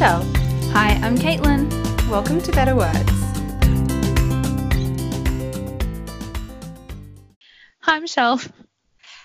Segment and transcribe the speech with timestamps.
[0.00, 0.24] Michelle.
[0.72, 1.68] Hi, I'm Caitlin.
[2.08, 2.96] Welcome to Better Words.
[7.80, 8.40] Hi, Michelle.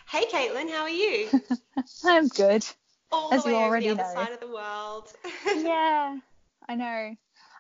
[0.09, 1.29] Hey, Caitlin, how are you?
[2.04, 2.65] I'm good.
[3.09, 4.21] All As the you already over the other know.
[4.21, 5.14] side of the world.
[5.65, 6.18] yeah,
[6.68, 7.15] I know.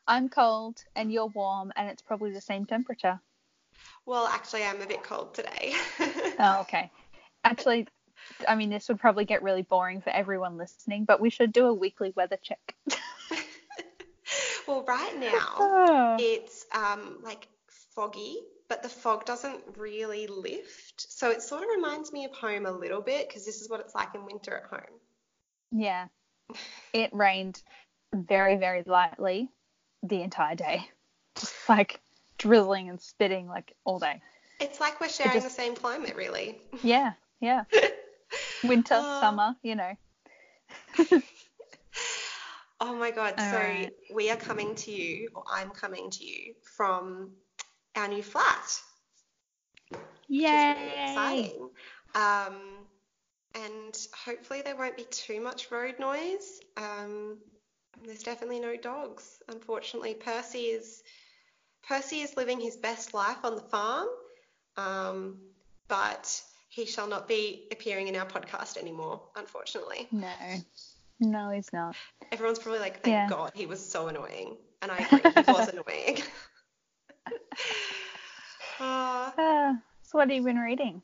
[0.05, 3.21] I'm cold and you're warm, and it's probably the same temperature.
[4.05, 5.73] well, actually, I'm a bit cold today.
[6.37, 6.91] Oh, okay.
[7.45, 7.87] Actually,
[8.47, 11.65] I mean, this would probably get really boring for everyone listening, but we should do
[11.67, 12.75] a weekly weather check.
[14.67, 16.17] well, right now Oh.
[16.19, 17.47] it's um, like
[17.95, 21.11] foggy, but the fog doesn't really lift.
[21.11, 23.79] So it sort of reminds me of home a little bit because this is what
[23.79, 24.99] it's like in winter at home.
[25.71, 26.07] Yeah.
[26.93, 27.61] It rained
[28.13, 29.49] very, very lightly
[30.03, 30.87] the entire day.
[31.37, 31.99] Just like
[32.37, 34.21] drizzling and spitting like all day.
[34.61, 36.61] It's like we're sharing just- the same climate, really.
[36.83, 37.63] Yeah, yeah.
[38.63, 39.19] Winter, Oh.
[39.21, 39.93] summer, you know.
[42.81, 43.35] Oh my God.
[43.39, 43.89] All so right.
[44.13, 47.31] we are coming to you, or I'm coming to you from
[47.95, 48.79] our new flat,
[49.91, 49.99] which
[50.53, 51.69] is really exciting.
[52.13, 52.87] Um,
[53.53, 56.59] and hopefully there won't be too much road noise.
[56.77, 57.37] Um,
[58.05, 59.41] there's definitely no dogs.
[59.47, 61.01] Unfortunately, Percy is
[61.87, 64.07] Percy is living his best life on the farm,
[64.75, 65.37] um,
[65.87, 66.41] but
[66.75, 70.09] he shall not be appearing in our podcast anymore, unfortunately.
[70.11, 70.27] No.
[71.21, 71.95] No, he's not.
[72.33, 73.29] Everyone's probably like, thank Yeah.
[73.29, 74.57] God he was so annoying.
[74.81, 76.21] And I agree, he was annoying.
[78.77, 81.01] Uh, Ah, so what have you been reading?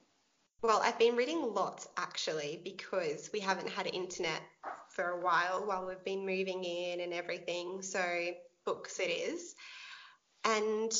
[0.61, 4.41] well, I've been reading lots actually because we haven't had internet
[4.89, 7.81] for a while while we've been moving in and everything.
[7.81, 8.03] So,
[8.66, 9.56] books it is.
[10.44, 10.91] And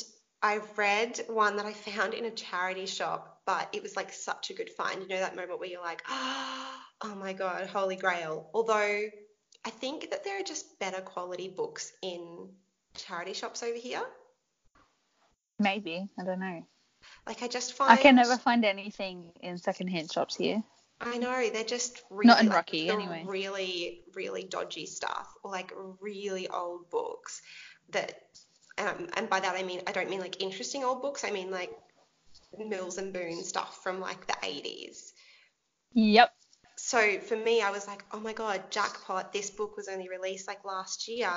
[0.42, 4.50] I've read one that I found in a charity shop, but it was like such
[4.50, 5.02] a good find.
[5.02, 8.50] You know, that moment where you're like, oh my God, holy grail.
[8.54, 9.08] Although
[9.64, 12.48] I think that there are just better quality books in
[12.94, 14.02] charity shops over here.
[15.58, 16.08] Maybe.
[16.18, 16.66] I don't know.
[17.26, 20.62] Like I just find I can never find anything in secondhand shops here.
[21.00, 23.24] I know they're just really Not in like, Rocky, anyway.
[23.26, 27.42] really really dodgy stuff or like really old books
[27.90, 28.22] that
[28.78, 31.50] um, and by that I mean I don't mean like interesting old books I mean
[31.50, 31.72] like
[32.58, 35.12] Mills and Boon stuff from like the 80s.
[35.94, 36.32] Yep.
[36.76, 39.32] So for me, I was like, oh my God, jackpot.
[39.32, 41.30] This book was only released like last year.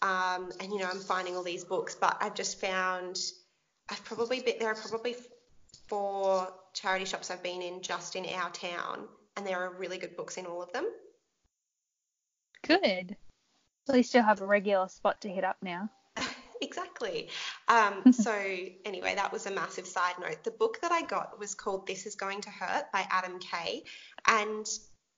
[0.00, 3.18] Um, and, you know, I'm finding all these books, but I've just found,
[3.90, 5.16] I've probably been, there are probably
[5.88, 10.16] four charity shops I've been in just in our town, and there are really good
[10.16, 10.86] books in all of them.
[12.62, 13.16] Good.
[13.88, 15.90] At least you'll have a regular spot to hit up now.
[16.62, 17.28] Exactly.
[17.68, 18.32] Um, so
[18.84, 20.42] anyway, that was a massive side note.
[20.44, 23.84] The book that I got was called This Is Going to Hurt by Adam Kay,
[24.26, 24.66] and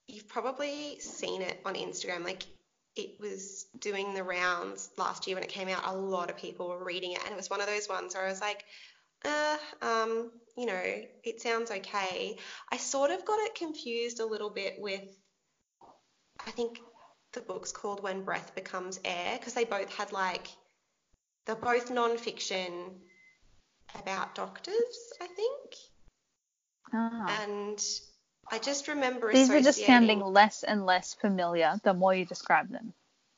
[0.07, 2.25] you've probably seen it on Instagram.
[2.25, 2.45] Like
[2.97, 5.83] it was doing the rounds last year when it came out.
[5.87, 8.25] A lot of people were reading it, and it was one of those ones where
[8.25, 8.65] I was like,
[9.25, 10.83] uh, um, you know,
[11.25, 12.37] it sounds okay.
[12.73, 15.05] I sort of got it confused a little bit with,
[16.47, 16.81] I think
[17.33, 20.49] the book's called When Breath Becomes Air, because they both had like
[21.49, 22.71] they're both non-fiction
[23.99, 25.75] about doctors, I think.
[26.93, 27.43] Ah.
[27.43, 27.83] And
[28.53, 32.69] I just remember These are just sounding less and less familiar the more you describe
[32.69, 32.93] them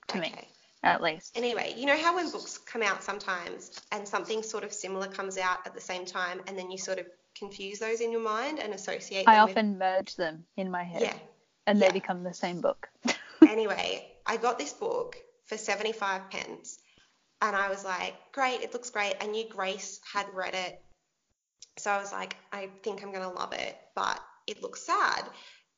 [0.08, 0.34] to me,
[0.82, 1.38] at least.
[1.38, 5.38] Anyway, you know how when books come out sometimes and something sort of similar comes
[5.38, 7.06] out at the same time and then you sort of
[7.38, 10.82] confuse those in your mind and associate I them with often merge them in my
[10.82, 11.14] head Yeah.
[11.68, 11.86] and yeah.
[11.86, 12.88] they become the same book.
[13.48, 15.16] anyway, I got this book
[15.46, 16.80] for 75 pence
[17.42, 19.14] and I was like, great, it looks great.
[19.20, 20.80] I knew Grace had read it.
[21.78, 23.76] So I was like, I think I'm going to love it.
[23.94, 25.24] But it looks sad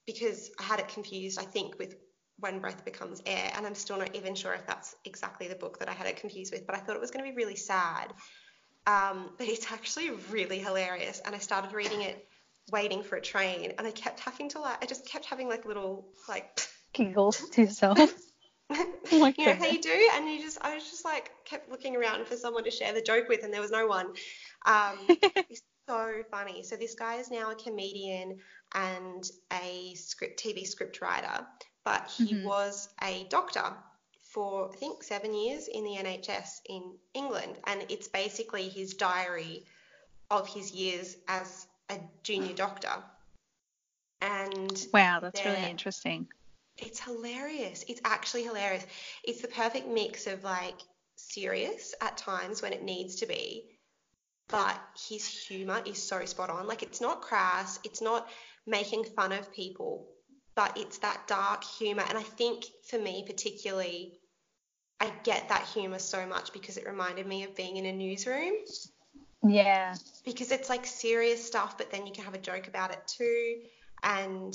[0.06, 1.95] because I had it confused, I think, with
[2.39, 3.53] When Breath Becomes Air.
[3.56, 6.17] And I'm still not even sure if that's exactly the book that I had it
[6.17, 6.67] confused with.
[6.67, 8.12] But I thought it was going to be really sad.
[8.89, 11.21] Um, but it's actually really hilarious.
[11.25, 12.26] And I started reading it
[12.73, 13.75] waiting for a train.
[13.79, 16.61] And I kept having to like, I just kept having like little, like,
[16.93, 17.99] Giggles to yourself.
[18.74, 20.08] Oh you know how you do?
[20.14, 23.02] And you just i was just like kept looking around for someone to share the
[23.02, 24.06] joke with and there was no one.
[24.66, 24.98] Um
[25.48, 26.62] it's so funny.
[26.62, 28.38] So this guy is now a comedian
[28.74, 31.46] and a script tv script writer
[31.84, 32.44] but he Mhm.
[32.44, 33.74] was a doctor
[34.32, 37.58] for i think seven years in the nhs in england.
[37.64, 39.64] And it's basically his diary
[40.30, 43.02] of his years as a junior doctor.
[44.22, 46.28] And Wow, that's really interesting.
[46.82, 47.84] It's hilarious.
[47.88, 48.87] It's actually hilarious.
[49.25, 50.79] It's the perfect mix of like
[51.17, 53.64] serious at times when it needs to be,
[54.49, 56.67] but his humor is so spot on.
[56.67, 58.29] Like it's not crass, it's not
[58.67, 60.08] making fun of people,
[60.55, 62.05] but it's that dark humor.
[62.08, 64.19] And I think for me particularly,
[65.00, 68.55] I get that humor so much because it reminded me of being in a newsroom.
[69.43, 69.96] Yeah.
[70.25, 73.62] Because it's like serious stuff, but then you can have a joke about it too.
[74.05, 74.55] And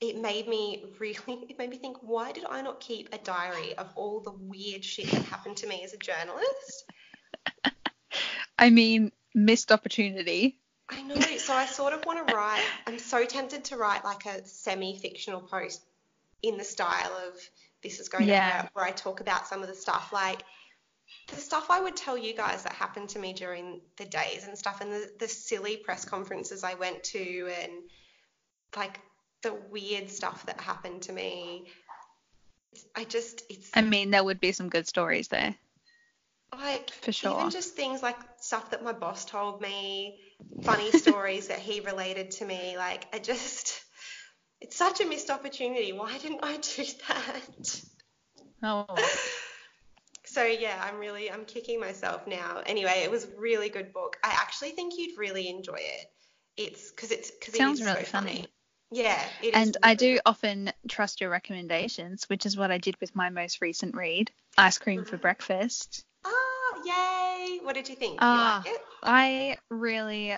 [0.00, 3.76] it made me really, it made me think, why did I not keep a diary
[3.76, 6.84] of all the weird shit that happened to me as a journalist?
[8.58, 10.58] I mean, missed opportunity.
[10.90, 11.20] I know.
[11.20, 14.98] So I sort of want to write, I'm so tempted to write like a semi
[14.98, 15.82] fictional post
[16.42, 17.34] in the style of
[17.82, 18.48] This is Going Yeah.
[18.48, 20.42] to Hurt, where I talk about some of the stuff like
[21.28, 24.56] the stuff I would tell you guys that happened to me during the days and
[24.56, 27.72] stuff, and the, the silly press conferences I went to, and
[28.76, 28.98] like
[29.42, 31.66] the weird stuff that happened to me.
[32.94, 35.54] I just, it's I mean, there would be some good stories there.
[36.52, 37.38] like for sure.
[37.38, 40.20] even just things like stuff that my boss told me,
[40.62, 42.76] funny stories that he related to me.
[42.76, 43.82] Like I just,
[44.60, 45.92] it's such a missed opportunity.
[45.92, 47.80] Why didn't I do that?
[48.62, 48.86] Oh.
[50.24, 52.60] So yeah, I'm really, I'm kicking myself now.
[52.66, 54.18] Anyway, it was a really good book.
[54.22, 56.06] I actually think you'd really enjoy it.
[56.58, 58.46] It's because it's because it Sounds really so funny.
[58.90, 62.98] Yeah, it is And I do often trust your recommendations, which is what I did
[63.00, 65.22] with my most recent read, Ice Cream for Mhm.
[65.22, 66.04] Breakfast.
[66.24, 67.58] Ah, yay!
[67.62, 68.14] What did you think?
[68.14, 68.62] Did Ah.
[68.64, 68.86] you like it?
[69.02, 70.36] I really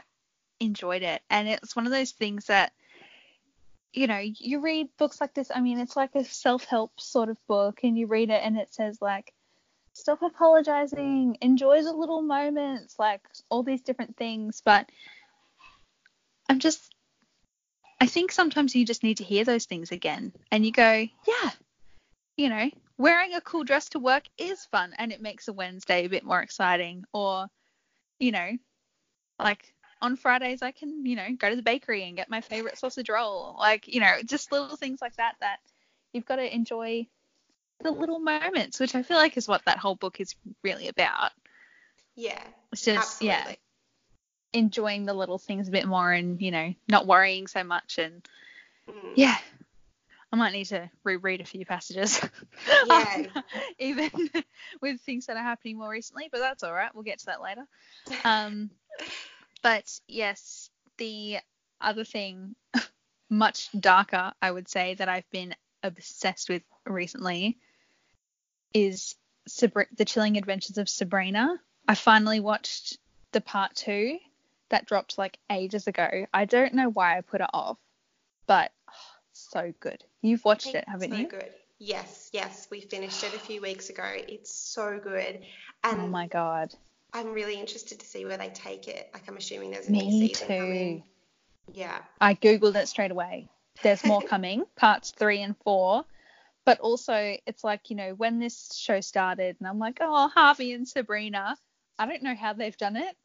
[0.58, 1.22] enjoyed it.
[1.30, 2.72] And it's one of those things that,
[3.92, 5.50] you know, you read books like this.
[5.54, 8.58] I mean, it's like a self help sort of book, and you read it and
[8.58, 9.32] it says, like,
[9.94, 14.60] stop apologizing, enjoy the little moments, like all these different things.
[14.64, 14.90] But
[16.48, 16.94] I'm just,
[18.00, 20.32] I think sometimes you just need to hear those things again.
[20.50, 21.50] And you go, yeah,
[22.36, 26.06] you know, wearing a cool dress to work is fun and it makes a Wednesday
[26.06, 27.04] a bit more exciting.
[27.12, 27.46] Or,
[28.18, 28.50] you know,
[29.38, 32.78] like on Fridays I can, you know, go to the bakery and get my favorite
[32.78, 33.56] sausage roll.
[33.58, 35.58] Like, you know, just little things like that that
[36.14, 37.06] you've got to enjoy
[37.82, 41.32] the little moments, which I feel like is what that whole book is really about.
[42.16, 42.42] Yeah,
[42.72, 43.58] It's just yeah, absolutely.
[44.52, 48.26] Enjoying the little things a bit more and, you know, not worrying so much and
[48.88, 49.12] Mm.
[49.14, 49.36] yeah.
[50.32, 52.20] I might need to reread a few passages.
[52.86, 53.24] Yeah.
[53.78, 54.10] Even
[54.80, 56.92] with things that are happening more recently, but that's all right.
[56.94, 57.66] We'll get to that later.
[58.24, 58.70] Um,
[59.62, 61.38] but yes, the
[61.80, 62.54] other thing,
[63.28, 67.58] much darker, I would say, that I've been obsessed with recently
[68.72, 69.16] is
[69.48, 71.60] Sabri- The Chilling Adventures of Sabrina.
[71.88, 72.98] I finally watched
[73.32, 74.18] the part two
[74.70, 76.26] that dropped like ages ago.
[76.32, 77.78] I don't know why I put it off,
[78.46, 78.92] but oh,
[79.32, 80.02] so good.
[80.22, 81.28] You've watched it, haven't so you?
[81.28, 81.50] good.
[81.78, 84.04] Yes, yes, we finished it a few weeks ago.
[84.06, 85.40] It's so good,
[85.84, 86.74] oh And Oh my god.
[87.12, 89.10] I'm really interested to see where they take it.
[89.12, 90.54] Like I'm assuming there's a Me new season too.
[90.54, 91.02] coming.
[91.72, 93.48] Yeah, I googled it straight away.
[93.82, 96.04] There's more coming, parts three and four.
[96.66, 100.72] But also, it's like you know when this show started, and I'm like, oh, Harvey
[100.72, 101.56] and Sabrina.
[101.98, 103.16] I don't know how they've done it,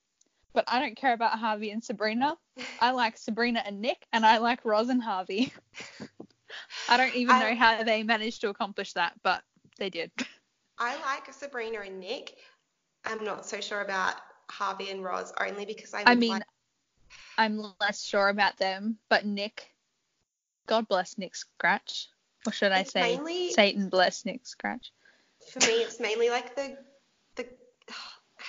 [0.55, 2.37] but I don't care about Harvey and Sabrina.
[2.81, 5.53] I like Sabrina and Nick, and I like Roz and Harvey.
[6.89, 9.43] I don't even I- know how they managed to accomplish that, but
[9.77, 10.11] they did.
[10.79, 12.37] I like Sabrina and Nick.
[13.03, 14.15] I'm not so sure about
[14.49, 16.03] Harvey and Roz, only because I.
[16.05, 16.43] I mean, like-
[17.37, 19.69] I'm less sure about them, but Nick,
[20.65, 22.07] God bless Nick Scratch.
[22.47, 24.91] Or should I say, mainly- Satan bless Nick Scratch?
[25.51, 26.77] for me, it's mainly like the.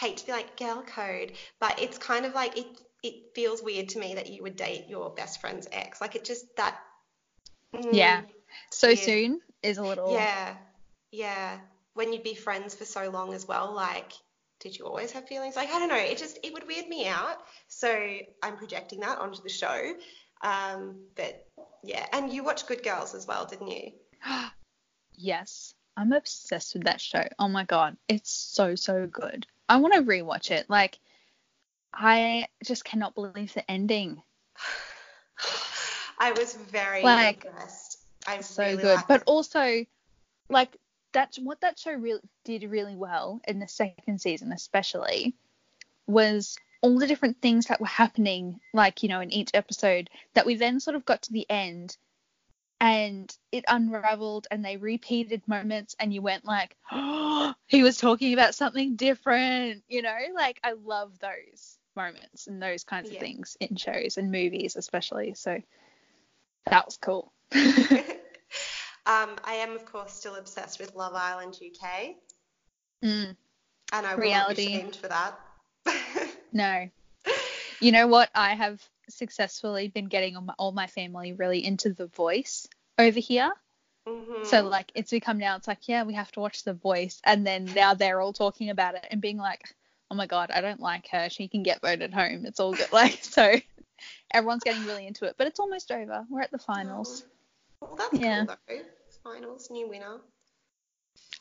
[0.00, 2.66] Hate to be like girl code, but it's kind of like it.
[3.02, 6.00] It feels weird to me that you would date your best friend's ex.
[6.00, 6.78] Like it just that.
[7.74, 8.22] mm, Yeah.
[8.70, 8.96] So Yeah.
[8.96, 10.12] soon is a little.
[10.12, 10.56] Yeah,
[11.12, 11.58] yeah.
[11.94, 14.12] When you'd be friends for so long as well, like,
[14.60, 15.56] did you always have feelings?
[15.56, 15.96] Like, I don't know.
[15.96, 17.38] It just it would weird me out.
[17.68, 19.94] So I'm projecting that onto the show.
[20.42, 21.46] Um, but
[21.82, 23.92] yeah, and you watched Good Girls as well, didn't you?
[25.18, 25.74] Yes.
[25.96, 27.24] I'm obsessed with that show.
[27.38, 29.46] Oh my god, it's so so good.
[29.68, 30.68] I want to rewatch it.
[30.68, 30.98] Like,
[31.92, 34.22] I just cannot believe the ending.
[36.18, 37.98] I was very Like, impressed.
[38.26, 39.00] I so really good.
[39.06, 39.26] But it.
[39.26, 39.84] also,
[40.48, 40.76] like
[41.12, 45.34] that's what that show really did really well in the second season, especially,
[46.06, 50.10] was all the different things that were happening, like you know, in each episode.
[50.34, 51.96] That we then sort of got to the end,
[52.80, 58.32] and it unraveled, and they repeated moments, and you went like, oh, he was talking
[58.34, 60.16] about something different, you know.
[60.34, 63.14] Like I love those moments and those kinds Yeah.
[63.16, 65.34] of things in shows and movies, especially.
[65.34, 65.58] So
[66.66, 67.32] that was cool.
[69.06, 72.16] um, I am of course still obsessed with Love Island UK,
[73.04, 73.36] Mm.
[73.92, 74.64] and I will Reality.
[74.64, 75.38] not be shamed for that.
[76.52, 76.88] No.
[77.80, 78.30] You know what?
[78.34, 82.66] I have successfully been getting all my, all my family really into The Voice
[82.98, 83.52] over here.
[84.06, 84.46] Mhm.
[84.46, 87.46] So like it's become now it's like yeah we have to watch The Voice and
[87.46, 89.74] then now they're all talking about it and being like
[90.10, 92.86] oh my god I don't like her she can get voted home it's all good
[92.92, 93.54] like so
[94.32, 97.24] everyone's getting really into it but it's almost over we're at the finals
[97.82, 98.44] Oh, Well, that's Yeah.
[98.46, 98.78] cool though.
[99.24, 100.20] Finals, new winner.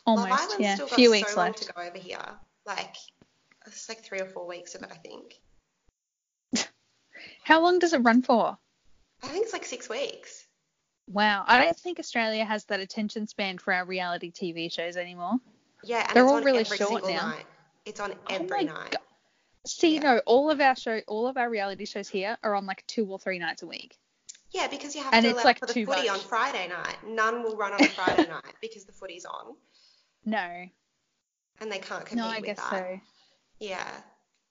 [0.07, 2.25] almost Love Island's yeah still got few so weeks long left to go over here.
[2.65, 2.95] Like
[3.67, 5.39] it's like three or four weeks of it, I think.
[7.45, 8.57] How long does it run for
[9.23, 10.45] I think it's like six weeks.
[11.07, 15.35] wow I don't think Australia has that attention span for our reality TV shows anymore
[15.83, 17.29] Yeah, and They're it's all on really every short single now.
[17.29, 17.45] night.
[17.85, 18.91] It's on Oh every my night.
[18.91, 18.99] God.
[19.67, 20.01] see Yeah.
[20.01, 23.05] no all of our show all of our reality shows here are on like two
[23.05, 23.97] or three nights a week
[24.51, 26.09] Yeah, because you have And to allow like, for the footy much.
[26.09, 26.97] on Friday night.
[27.07, 29.55] None will run on Friday night because the footy's on,
[30.25, 30.65] no
[31.61, 32.69] and they can't compete no I with guess that.
[32.71, 32.99] so
[33.59, 33.87] Yeah,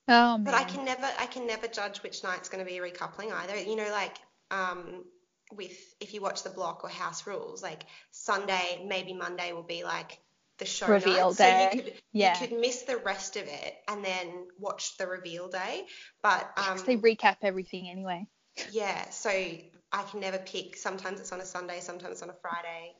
[0.08, 2.78] oh man but I can never, I can never judge which night's going to be
[2.78, 3.56] recoupling either.
[3.56, 4.16] You know, like
[4.50, 5.04] um,
[5.52, 9.84] with if you watch the block or House Rules, like Sunday, maybe Monday will be
[9.84, 10.18] like
[10.58, 11.37] the show Reveal night.
[11.37, 11.68] day.
[11.70, 12.38] So you could Yeah.
[12.40, 15.87] you could miss the rest of it and then watch the reveal day.
[16.23, 18.26] But um, they recap everything anyway
[18.73, 20.76] Yeah, so I can never pick.
[20.76, 22.94] Sometimes it's on a Sunday, sometimes it's on a Friday,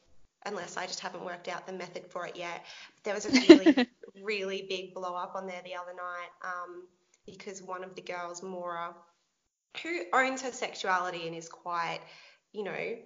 [0.47, 2.65] unless I just haven't worked out the method for it yet.
[3.03, 3.89] There was a really,
[4.23, 6.87] really big blow up on there the other night um,
[7.27, 8.95] because one of the girls, Maura,
[9.83, 12.01] who owns her sexuality and is quite,
[12.53, 12.97] you know,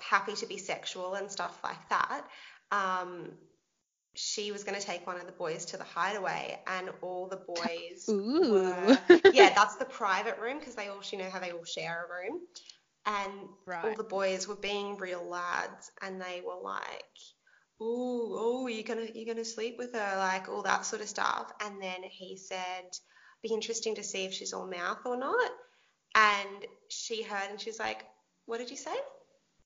[0.00, 2.22] happy to be sexual and stuff like that.
[2.70, 3.32] Um,
[4.14, 7.36] she was going to take one of the boys to the hideaway, and all the
[7.36, 8.52] boys Ooh.
[8.52, 8.98] were
[9.32, 12.08] yeah, that's the private room because they all, you know how they all share a
[12.08, 12.40] room.
[13.06, 13.48] And
[13.82, 17.04] all the boys were being real lads and they were like,
[17.80, 21.52] ooh, oh, you're gonna, you're gonna sleep with her, like all that sort of stuff.
[21.60, 22.84] And then he said,
[23.42, 25.50] be interesting to see if she's all mouth or not.
[26.14, 28.04] And she heard and she's like,
[28.46, 28.96] what did you say?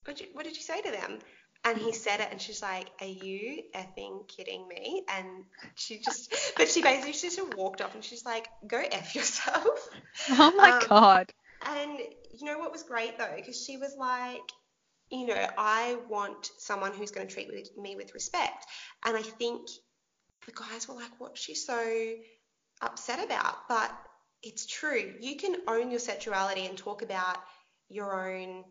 [0.04, 1.18] What did you, what did you say to them?
[1.64, 5.44] And he said it, and she's like, "Are you effing kidding me?" And
[5.74, 9.88] she just, but she basically she just walked off, and she's like, "Go f yourself."
[10.30, 11.32] oh my Um, god
[11.66, 11.98] And
[12.32, 14.40] you know what was great though, because she was like,
[15.10, 18.66] you know, I want someone who's going to treat me with respect.
[19.04, 19.68] And I think
[20.46, 22.14] the guys were like, what's she so
[22.80, 23.68] upset about?
[23.68, 23.92] But
[24.42, 25.14] it's true.
[25.20, 27.38] You can own your sexuality and talk about
[27.88, 28.64] your own,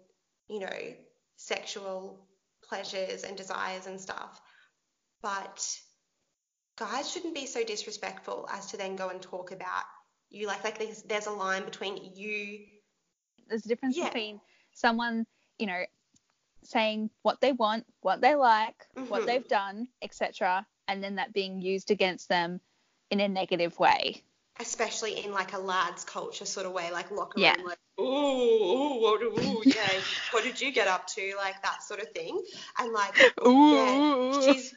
[0.48, 0.94] you know,
[1.36, 2.26] sexual
[2.64, 4.42] pleasures and desires and stuff.
[5.22, 5.64] But
[6.78, 9.84] guys shouldn't be so disrespectful as to then go and talk about
[10.30, 12.60] you like like there's, there's a line between you
[13.50, 14.06] there's a difference Yeah.
[14.06, 14.40] between
[14.74, 15.26] someone
[15.58, 15.84] you know
[16.64, 19.26] saying what they want what they like what Mhm.
[19.26, 22.62] they've done etc and then that being used against them
[23.10, 24.24] in a negative way
[24.60, 27.56] especially in like a lads culture sort of way, like locker Yeah.
[27.56, 30.02] room, like ooh, ooh, what, ooh, yeah,
[30.32, 32.42] what did you get up to, like that sort of thing,
[32.78, 33.14] and like
[33.46, 34.76] yeah, she's,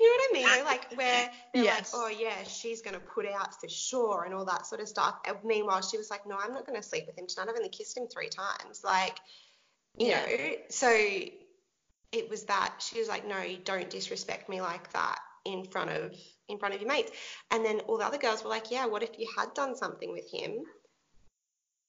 [0.00, 0.64] you know what I mean, though?
[0.64, 1.92] like where they're Yes.
[1.92, 5.16] like, oh yeah, she's gonna put out for sure and all that sort of stuff.
[5.26, 7.48] And meanwhile, she was like, no, I'm not gonna sleep with him tonight.
[7.50, 9.18] I've only kissed him three times, like,
[9.98, 10.20] you Yeah.
[10.26, 10.88] know, so
[12.12, 16.14] it was that she was like, no, don't disrespect me like that in front of
[16.48, 17.10] in front of your mates.
[17.50, 20.10] And then all the other girls were like, yeah, what if you had done something
[20.10, 20.62] with him?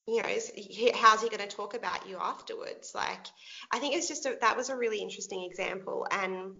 [0.07, 2.93] You know, is he, how's he going to talk about you afterwards?
[2.95, 3.27] Like,
[3.71, 6.55] I think it's just a, that was a really interesting example, and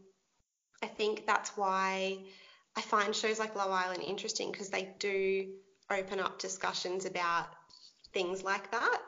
[0.84, 2.20] I think that's why
[2.76, 5.50] I find shows like Love Island interesting because they do
[5.90, 7.48] open up discussions about
[8.14, 9.00] things like that.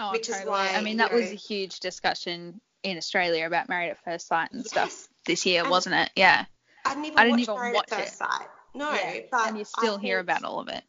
[0.00, 3.90] oh, which is why, i mean that was a huge discussion in australia about married
[3.90, 6.44] at first sight and stuff this year wasn't it yeah
[6.84, 8.16] I didn't even I didn't watch even Married watch at First it.
[8.16, 8.46] Sight.
[8.74, 9.20] No, yeah.
[9.30, 10.82] but and you I still hear think- about all of it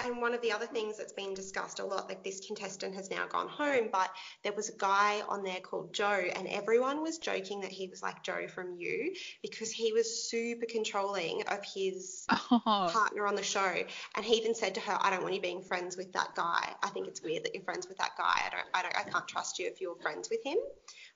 [0.00, 3.10] And one of the other things that's been discussed a lot, like this contestant has
[3.10, 4.10] now gone home, but
[4.42, 8.02] there was a guy on there called Joe, and everyone was joking that he was
[8.02, 13.42] like Joe from You because he was super controlling of his oh partner on the
[13.42, 13.74] show.
[14.16, 16.74] And he even said to her, I don't want you being friends with that guy.
[16.82, 18.42] I think it's weird that you're friends with that guy.
[18.46, 20.58] I don't, I don't, I can't trust you if you're friends with him.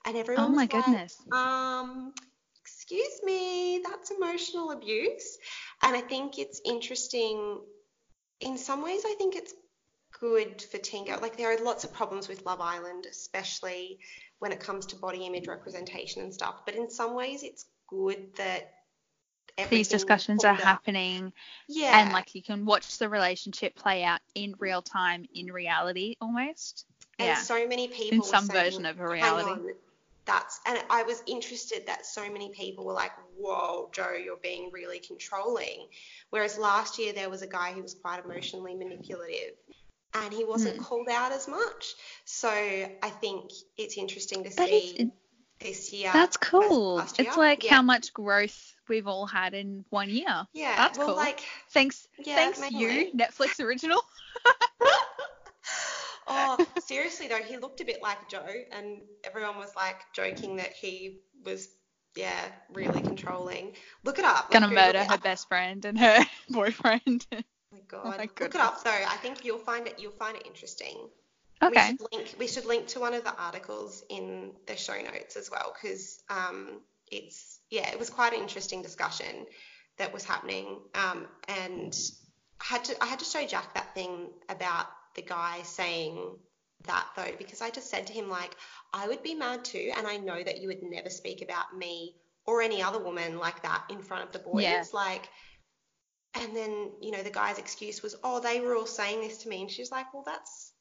[0.04, 2.12] And everyone oh was my like, goodness um,
[2.60, 5.38] excuse me, that's emotional abuse.
[5.82, 7.60] And I think it's interesting.
[8.40, 9.54] In some ways, I think it's
[10.20, 11.22] good for teen girls.
[11.22, 13.98] Like there are lots of problems with Love Island, especially
[14.38, 16.62] when it comes to body image representation and stuff.
[16.64, 18.72] But in some ways, it's good that
[19.70, 20.58] these discussions are out.
[20.58, 21.32] happening
[21.68, 26.16] Yeah, and like you can watch the relationship play out in real time in reality
[26.20, 26.84] almost
[27.18, 29.72] And yeah so many people in some saying, version of a "Hang reality
[30.26, 34.70] That's and I was interested that so many people were like, "Whoa, Joe, you're being
[34.72, 35.86] really controlling."
[36.30, 39.54] Whereas last year there was a guy who was quite emotionally manipulative,
[40.14, 40.82] and he wasn't Hmm.
[40.82, 41.94] called out as much.
[42.24, 45.10] So I think it's interesting to But see.
[45.60, 46.10] this year.
[46.12, 46.96] That's cool.
[46.98, 47.06] year.
[47.18, 47.74] It's like yeah.
[47.76, 50.46] how much growth we've all had in one year.
[50.52, 51.16] Yeah, That's well, cool.
[51.16, 54.02] like, Thanks, Yeah, thanks you, Netflix original.
[56.36, 60.72] oh, seriously though, he looked a bit like Joe, and everyone was like joking that
[60.72, 61.68] he was,
[62.16, 62.40] yeah,
[62.72, 63.72] really controlling.
[64.04, 64.50] Look it up.
[64.50, 67.26] Gonna Google murder her best friend and her boyfriend.
[67.72, 68.18] Oh my god.
[68.18, 68.90] my Look it up though.
[68.90, 69.96] I think you'll find it.
[69.98, 71.08] You'll find it interesting.
[71.60, 71.90] okay.
[71.90, 72.34] We should link.
[72.38, 76.22] We should link to one of the articles in the show notes as well, because
[76.30, 79.46] um, it's yeah, it was quite an interesting discussion
[79.98, 80.78] that was happening.
[80.94, 81.94] Um, and
[82.60, 86.36] I had to I had to show Jack that thing about the guy saying
[86.86, 88.54] that though, because I just said to him like,
[88.92, 92.14] I would be mad too, and I know that you would never speak about me
[92.46, 94.62] or any other woman like that in front of the boys.
[94.62, 94.84] Yeah.
[94.92, 95.28] Like,
[96.34, 99.48] and then you know the guy's excuse was, oh, they were all saying this to
[99.48, 100.72] me, and she's like, well, that's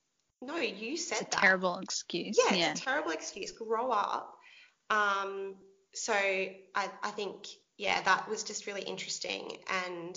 [0.42, 1.42] no, you said It's a that.
[1.42, 2.38] terrible excuse.
[2.38, 2.72] Yeah, Yeah.
[2.72, 3.52] it's a terrible excuse.
[3.52, 4.36] Grow up.
[4.90, 5.56] Um,
[5.94, 10.16] so I, I think, yeah, that was just really interesting and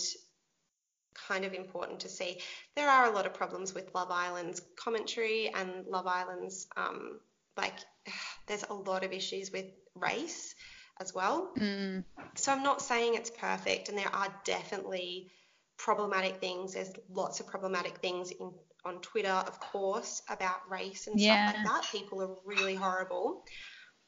[1.27, 2.39] kind of important to see.
[2.75, 7.19] There are a lot of problems with Love Island's commentary and Love Island's, um,
[7.57, 7.75] like,
[8.47, 10.55] there's a lot of issues with race
[10.99, 11.51] as well.
[11.57, 12.03] Mm,
[12.35, 15.31] So I'm not saying it's perfect, and there are definitely
[15.77, 16.73] problematic things.
[16.73, 18.51] There's lots of problematic things in
[18.85, 21.51] on Twitter, of course, about race and Yeah.
[21.51, 21.91] stuff like that.
[21.91, 23.43] People are really horrible,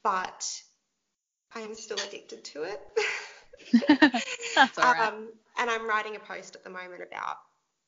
[0.01, 0.47] but
[1.53, 2.81] I am still addicted to it.
[4.55, 5.13] That's all right.
[5.13, 7.37] um, and I'm writing a post at the moment about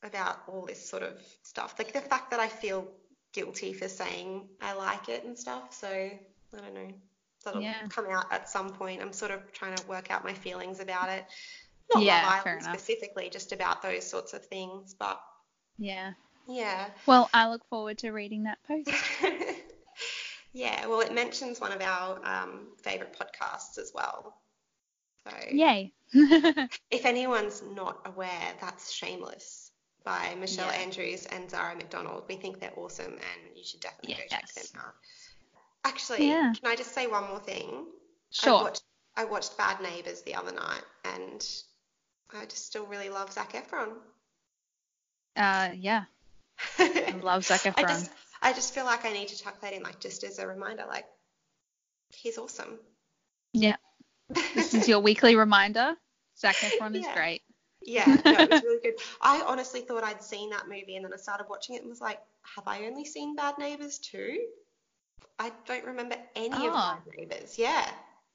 [0.02, 2.86] about all this sort of stuff, like the fact that I feel
[3.32, 5.74] guilty for saying I like it and stuff.
[5.74, 6.20] So I
[6.52, 6.92] don't know.
[7.44, 7.86] That'll Yeah.
[7.88, 9.02] come out at some point.
[9.02, 11.26] I'm sort of trying to work out my feelings about it.
[11.92, 14.94] Not Yeah, Love Island specifically, just about those sorts of things.
[14.94, 15.20] But
[15.78, 16.12] yeah.
[16.46, 16.90] yeah.
[17.06, 18.90] Well, I look forward to reading that post.
[20.52, 24.34] yeah, well, it mentions one of our um, favorite podcasts as well.
[25.24, 25.92] So Yay.
[26.12, 29.70] if anyone's not aware, that's Shameless
[30.04, 30.80] by Michelle Yeah.
[30.80, 32.24] Andrews and Zara McDonald.
[32.28, 34.94] We think they're awesome and you should definitely go check them out.
[35.84, 36.52] Actually, Yeah.
[36.60, 37.68] can I just say one more thing?
[37.70, 37.90] I
[38.30, 38.62] Sure.
[38.64, 38.82] watched,
[39.16, 41.46] I watched Bad Neighbors the other night and
[42.32, 43.94] I just still really love Zac Efron.
[45.36, 46.04] Uh, yeah.
[46.78, 47.84] I love Zac Efron.
[47.84, 48.10] I just,
[48.42, 50.84] I just feel like I need to chuck that in, like just as a reminder,
[50.86, 51.06] like
[52.10, 52.78] he's awesome.
[53.52, 53.76] Yeah.
[54.54, 55.96] This is your weekly reminder.
[56.38, 57.14] Zac Efron is Yeah.
[57.14, 57.42] great.
[57.86, 58.94] Yeah, no, it was really good.
[59.20, 62.00] I honestly thought I'd seen that movie, and then I started watching it and was
[62.00, 62.18] like,
[62.56, 64.38] have I only seen Bad Neighbors too?
[65.38, 66.98] I don't remember any of Oh.
[67.06, 67.58] Bad Neighbors.
[67.58, 67.86] Yeah.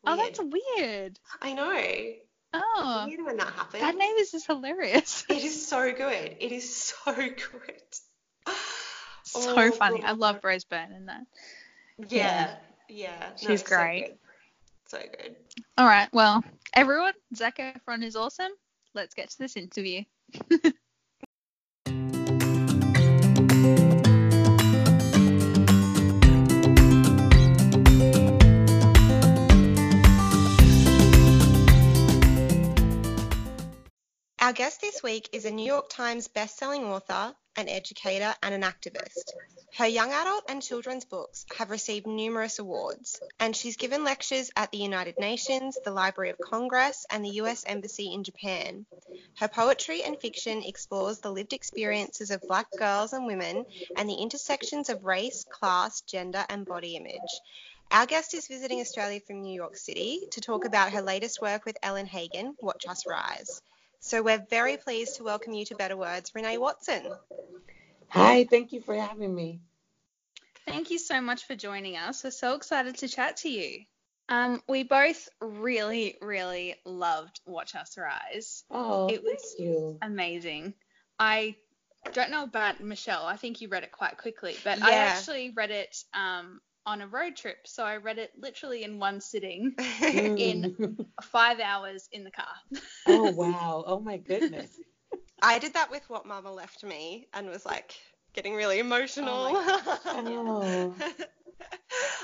[0.05, 1.19] Oh, that's weird.
[1.41, 2.13] I know.
[2.53, 3.83] Oh, Weird when that happens.
[3.83, 5.25] Bad Neighbors is hilarious.
[5.29, 6.35] It is so good.
[6.39, 7.33] It is so good.
[9.23, 10.01] so Oh, funny.
[10.03, 11.21] I love Rose Byrne in that.
[12.09, 12.49] Yeah.
[12.87, 13.29] Yeah.
[13.43, 14.05] no, She's so great.
[14.07, 14.17] good.
[14.89, 15.35] So good.
[15.77, 16.09] All right.
[16.11, 18.51] Well, everyone, Zac Efron is awesome.
[18.95, 20.03] Let's get to this interview.
[34.41, 38.61] Our guest this week is a New York Times best-selling author, an educator, and an
[38.63, 39.33] activist.
[39.75, 44.71] Her young adult and children's books have received numerous awards, and she's given lectures at
[44.71, 48.85] the United Nations, the Library of Congress, and the US Embassy in Japan.
[49.37, 54.21] Her poetry and fiction explores the lived experiences of black girls and women and the
[54.21, 57.41] intersections of race, class, gender, and body image.
[57.91, 61.65] Our guest is visiting Australia from New York City to talk about her latest work
[61.65, 63.61] with Ellen Hagan, Watch Us Rise.
[64.01, 67.03] So we're very pleased to welcome you to Better Words, Renee Watson.
[68.09, 69.59] Hi, thank you for having me.
[70.65, 72.23] Thank you so much for joining us.
[72.23, 73.83] We're so excited to chat to you.
[74.29, 78.63] Um, we both really, really loved Watch Us Rise.
[78.69, 79.97] Oh, It was- thank you.
[80.01, 80.75] Amazing.
[81.17, 81.55] I
[82.13, 83.25] don't know about Michelle.
[83.25, 87.07] I think you read it quite quickly, but I actually read it um, on a
[87.07, 87.57] road trip.
[87.65, 92.45] So I read it literally in one sitting, in five hours in the car.
[93.07, 93.83] oh wow.
[93.85, 94.79] Oh my goodness.
[95.41, 97.95] I did that with What Mama Left Me and was like
[98.33, 99.53] getting really emotional.
[99.55, 99.99] Oh.
[100.05, 100.95] oh.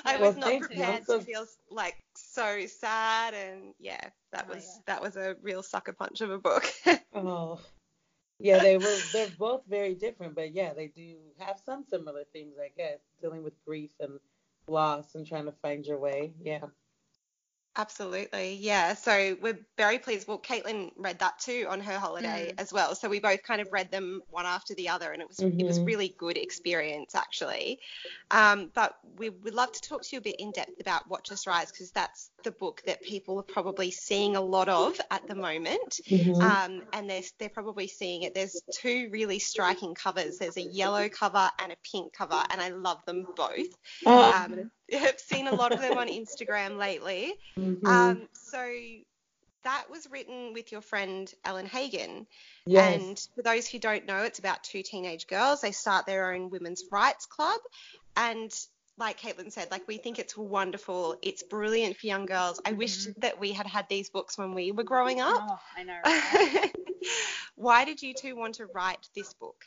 [0.06, 0.68] I Well, was not thank you.
[0.68, 4.82] prepared to feel like so sad and yeah, that Oh, was yeah.
[4.88, 6.66] that was a real sucker punch of a book.
[7.14, 7.60] Oh.
[8.40, 12.56] Yeah, they were they're both very different, but yeah, they do have some similar themes,
[12.62, 14.20] I guess, dealing with grief and
[14.68, 16.34] loss and trying to find your way.
[16.42, 16.66] Yeah.
[17.78, 18.94] Absolutely, yeah.
[18.94, 20.30] So we're very pleased.
[20.30, 22.62] Well, Caitlin read that too on her holiday mm.
[22.62, 22.96] as well.
[22.96, 25.60] So we both kind of read them one after the other, and it was mm-hmm.
[25.60, 25.88] it was mm-hmm.
[25.88, 27.80] really good experience actually.
[28.32, 31.34] Um, but we would love to talk to you a bit in depth about Watch
[31.34, 35.28] Us Rise because that's the book that people are probably seeing a lot of at
[35.28, 36.42] the moment, mm-hmm.
[36.42, 38.34] um, and they're they're probably seeing it.
[38.34, 40.38] There's two really striking covers.
[40.38, 43.68] There's a yellow cover and a pink cover, and I love them both.
[44.06, 44.32] Oh.
[44.32, 47.34] Um, I've seen a lot of them on Instagram lately.
[47.58, 47.86] Mm-hmm.
[47.86, 48.68] Um, so
[49.64, 52.28] that was written with your friend Ellen Hagan.
[52.66, 53.02] Yes.
[53.02, 55.62] And for those who don't know, it's about two teenage girls.
[55.62, 57.60] They start their own women's rights club.
[58.16, 58.54] And
[58.98, 61.18] like Caitlin said, like we think it's wonderful.
[61.22, 62.62] It's brilliant for young girls.
[62.64, 62.78] I mm-hmm.
[62.78, 65.42] wish that we had had these books when we were growing up.
[65.50, 66.00] Oh, I know.
[66.06, 66.76] Right?
[67.56, 69.64] Why did you two want to write this book?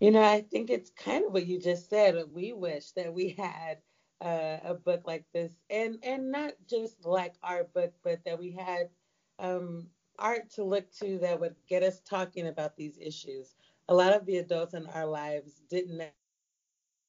[0.00, 2.16] You know, I think it's kind of what you just said.
[2.32, 3.78] We wish that we had
[4.20, 8.52] uh, a book like this, and and not just like our book, but that we
[8.52, 8.90] had
[9.38, 13.56] um, art to look to that would get us talking about these issues.
[13.88, 16.02] A lot of the adults in our lives didn't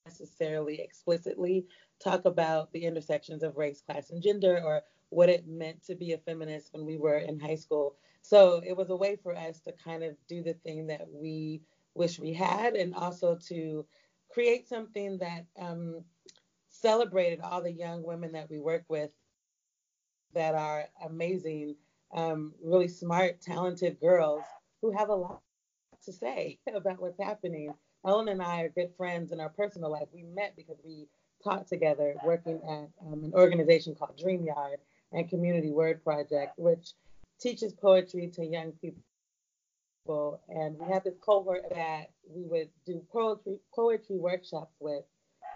[0.06, 1.66] necessarily explicitly
[2.00, 6.14] talk about the intersections of race, class, and gender, or what it meant to be
[6.14, 7.96] a feminist when we were in high school.
[8.22, 11.62] So it was a way for us to kind of do the thing that we
[11.94, 13.86] wish we had, and also to
[14.30, 16.04] create something that um,
[16.70, 19.12] celebrated all the young women that we work with
[20.34, 21.76] that are amazing,
[22.14, 24.44] um, really smart, talented girls
[24.82, 25.42] who have a lot
[26.06, 27.74] to say about what's happening.
[28.06, 30.08] Ellen and I are good friends in our personal life.
[30.14, 31.08] We met because we
[31.44, 34.78] taught together working at um, an organization called DreamYard
[35.12, 36.94] and Community Word Project, which
[37.40, 39.02] teaches poetry to young people
[40.48, 45.04] and we had this cohort that we would do poetry poetry workshops with.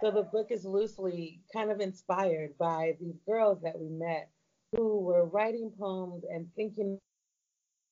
[0.00, 4.30] So the book is loosely kind of inspired by these girls that we met
[4.76, 6.98] who were writing poems and thinking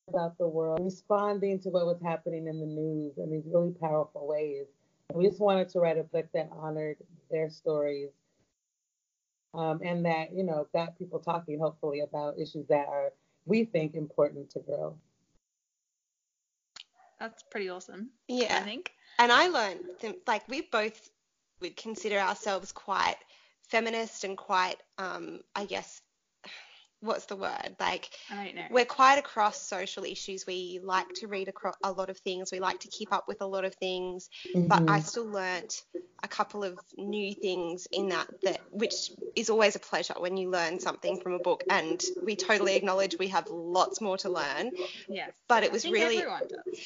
[0.08, 4.26] about the world, responding to what was happening in the news in these really powerful
[4.26, 4.66] ways.
[5.08, 6.96] And we just wanted to write a book that honored
[7.30, 8.10] their stories
[9.54, 13.12] um, and that, you know, got people talking hopefully about issues that are,
[13.46, 14.96] we think, important to girls
[17.22, 18.10] that's pretty awesome.
[18.28, 18.58] Yeah.
[18.58, 18.92] I think.
[19.18, 19.80] And I learned
[20.26, 21.10] like we both
[21.60, 23.16] would consider ourselves quite
[23.68, 26.01] feminist and quite, um, I guess,
[27.02, 27.76] what's the word?
[27.78, 28.66] Like, I don't know.
[28.70, 30.46] We're quite across social issues.
[30.46, 32.50] We like to read across a lot of things.
[32.52, 34.30] We like to keep up with a lot of things.
[34.54, 34.68] Mm-hmm.
[34.68, 35.82] But I still learnt
[36.22, 40.48] a couple of new things in that, that which is always a pleasure when you
[40.50, 41.64] learn something from a book.
[41.68, 44.70] And we totally acknowledge we have lots more to learn.
[45.08, 45.32] Yes.
[45.48, 46.38] But it was really, yeah,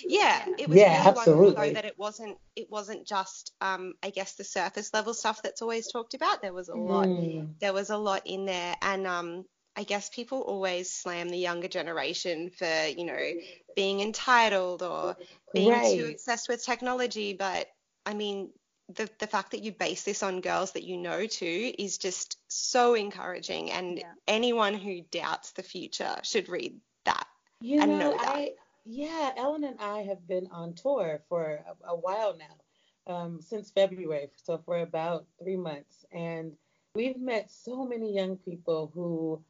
[0.06, 1.34] yeah, it was yeah, really absolutely.
[1.34, 5.42] wonderful though that it wasn't, it wasn't just, um, I guess, the surface level stuff
[5.42, 6.40] that's always talked about.
[6.40, 7.48] There was a lot, mm.
[7.60, 9.44] there was a lot in there, and um,
[9.76, 13.32] I guess people always slam the younger generation for, you know,
[13.74, 15.16] being entitled or
[15.52, 15.98] being right.
[15.98, 17.34] too obsessed with technology.
[17.34, 17.68] But
[18.06, 18.50] I mean,
[18.88, 22.38] the, the fact that you base this on girls that you know too is just
[22.48, 23.70] so encouraging.
[23.70, 24.12] And yeah.
[24.26, 27.26] anyone who doubts the future should read that
[27.60, 28.34] you and know, know that.
[28.34, 28.50] I,
[28.84, 33.70] yeah, Ellen and I have been on tour for a, a while now, um, since
[33.70, 36.04] February, so for about three months.
[36.12, 36.52] And
[36.94, 39.42] we've met so many young people who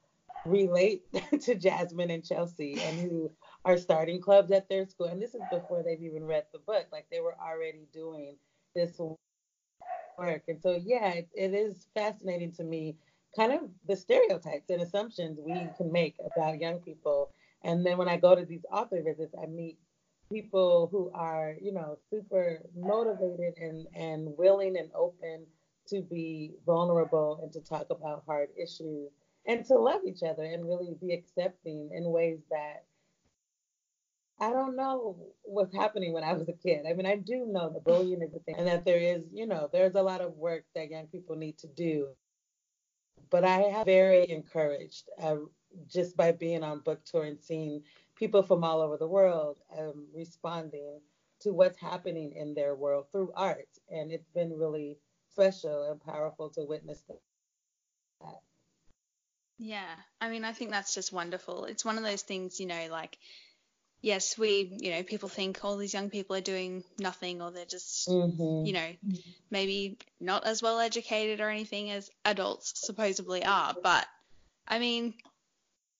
[0.47, 1.05] relate
[1.43, 3.31] to Jasmine and Chelsea and who
[3.65, 5.07] are starting clubs at their school.
[5.07, 6.87] And this is before they've even read the book.
[6.93, 8.37] Like they were already doing
[8.75, 9.01] this
[10.19, 10.43] work.
[10.49, 12.97] And so, yeah, it, it is fascinating to me,
[13.35, 17.31] kind of the stereotypes and assumptions we can make about young people.
[17.63, 19.79] And then when I go to these author visits, I meet
[20.33, 25.47] people who are, you know, super motivated and, and willing and open
[25.89, 29.11] to be vulnerable and to talk about hard issues
[29.47, 32.85] and to love each other and really be accepting in ways that
[34.39, 36.85] I don't know what's happening when I was a kid.
[36.89, 39.47] I mean, I do know that bullying is a thing and that there is, you
[39.47, 42.09] know, there's a lot of work that young people need to do.
[43.31, 45.37] But I have very encouraged uh,
[45.89, 47.83] just by being on book tour and seeing
[48.15, 51.01] people from all over the world um, responding
[51.41, 53.69] to what's happening in their world through art.
[53.91, 54.99] And it's been really
[55.31, 57.21] special and powerful to witness that.
[59.59, 61.65] Yeah, I mean, I think that's just wonderful.
[61.65, 63.17] It's one of those things, you know, like,
[64.03, 67.65] yes, we, you know, people think all these young people are doing nothing or they're
[67.65, 68.67] just, mm-hmm.
[68.67, 73.75] you know, maybe not as well educated or anything as adults supposedly are.
[73.83, 74.07] But,
[74.69, 75.15] I mean,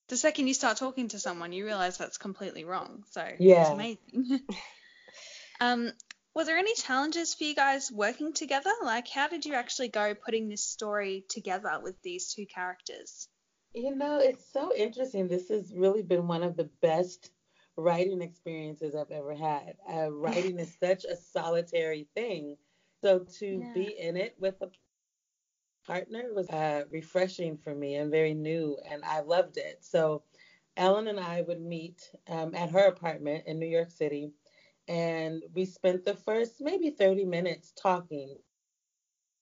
[0.09, 3.05] the second you start talking to someone, you realize that's completely wrong.
[3.11, 3.63] So, yeah.
[3.63, 4.41] it's amazing.
[5.61, 5.93] um,
[6.35, 8.73] were there any challenges for you guys working together?
[8.85, 13.29] Like, how did you actually go putting this story together with these two characters?
[13.77, 15.29] You know, it's so interesting.
[15.29, 17.31] This has really been one of the best
[17.77, 19.77] writing experiences I've ever had.
[19.89, 22.57] Uh, writing is such a solitary thing.
[23.03, 23.73] So to yeah.
[23.75, 24.71] be in it with a
[25.87, 29.85] partner was uh, refreshing for me and very new, and I loved it.
[29.85, 30.23] So
[30.77, 34.33] Ellen and I would meet um, at her apartment in New York City,
[34.89, 38.39] and we spent the first maybe 30 minutes talking,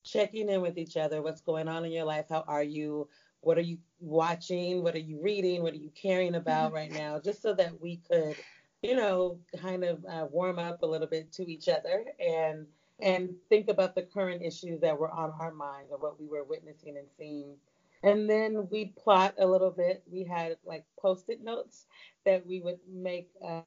[0.04, 1.22] checking in with each other.
[1.22, 2.26] What's going on in your life?
[2.28, 3.08] How are you?
[3.40, 4.82] What are you watching?
[4.82, 5.62] What are you reading?
[5.62, 7.18] What are you caring about right now?
[7.18, 8.36] Just so that we could,
[8.82, 12.66] you know, kind of uh, warm up a little bit to each other and
[13.00, 16.44] and think about the current issues that were on our minds or what we were
[16.44, 17.56] witnessing and seeing.
[18.04, 20.04] And then we'd plot a little bit.
[20.10, 21.86] We had like post-it notes
[22.24, 23.62] that we would make uh,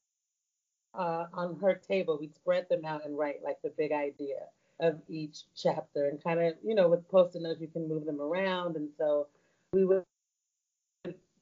[0.94, 2.18] uh, on her table.
[2.20, 4.38] We'd spread them out and write like the big idea
[4.80, 8.22] of each chapter and kind of, you know, with post-it notes, you can move them
[8.22, 8.76] around.
[8.76, 9.28] And so
[9.74, 10.04] we would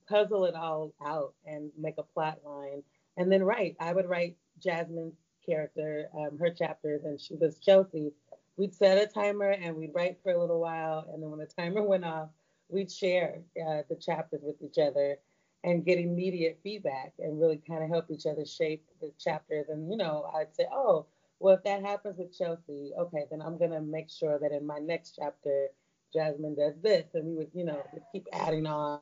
[0.07, 2.83] puzzle it all out and make a plot line
[3.17, 3.75] and then write.
[3.79, 5.15] I would write Jasmine's
[5.45, 8.11] character, um, her chapters, and she was Chelsea.
[8.57, 11.45] We'd set a timer and we'd write for a little while, and then when the
[11.45, 12.29] timer went off,
[12.69, 15.17] we'd share uh, the chapters with each other
[15.63, 19.65] and get immediate feedback and really kind of help each other shape the chapters.
[19.69, 21.07] And you know, I'd say, oh,
[21.39, 24.79] well, if that happens with Chelsea, okay, then I'm gonna make sure that in my
[24.79, 25.67] next chapter,
[26.13, 28.99] Jasmine does this, and we would, you know, keep adding on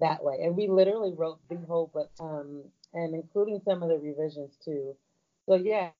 [0.00, 0.40] that way.
[0.42, 2.10] And we literally wrote the whole book.
[2.20, 4.96] Um, and including some of the revisions too.
[5.46, 5.90] So yeah,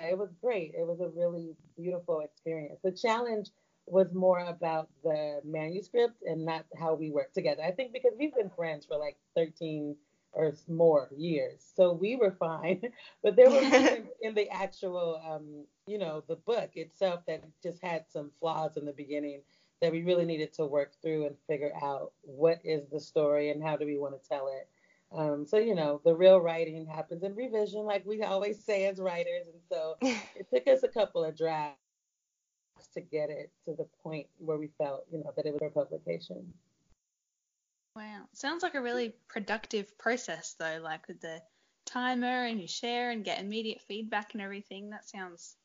[0.00, 0.74] it was great.
[0.74, 2.78] It was a really beautiful experience.
[2.82, 3.50] The challenge
[3.86, 7.62] was more about the manuscript and not how we worked together.
[7.62, 9.96] I think because we've been friends for like 13
[10.32, 12.82] or more years, so we were fine.
[13.22, 13.60] But there were
[13.96, 18.76] in, in the actual, um, you know, the book itself that just had some flaws
[18.76, 19.42] in the beginning
[19.80, 23.62] that we really needed to work through and figure out what is the story and
[23.62, 24.68] how do we want to tell it.
[25.10, 28.98] Um, so you know, the real writing happens in revision, like we always say as
[28.98, 31.78] writers, and so it took us a couple of drafts
[32.94, 35.70] to get it to the point where we felt, you know, that it was a
[35.70, 36.52] publication.
[37.96, 41.42] Wow, sounds like a really productive process though, like with the
[41.86, 44.90] timer and you share and get immediate feedback and everything.
[44.90, 45.56] That sounds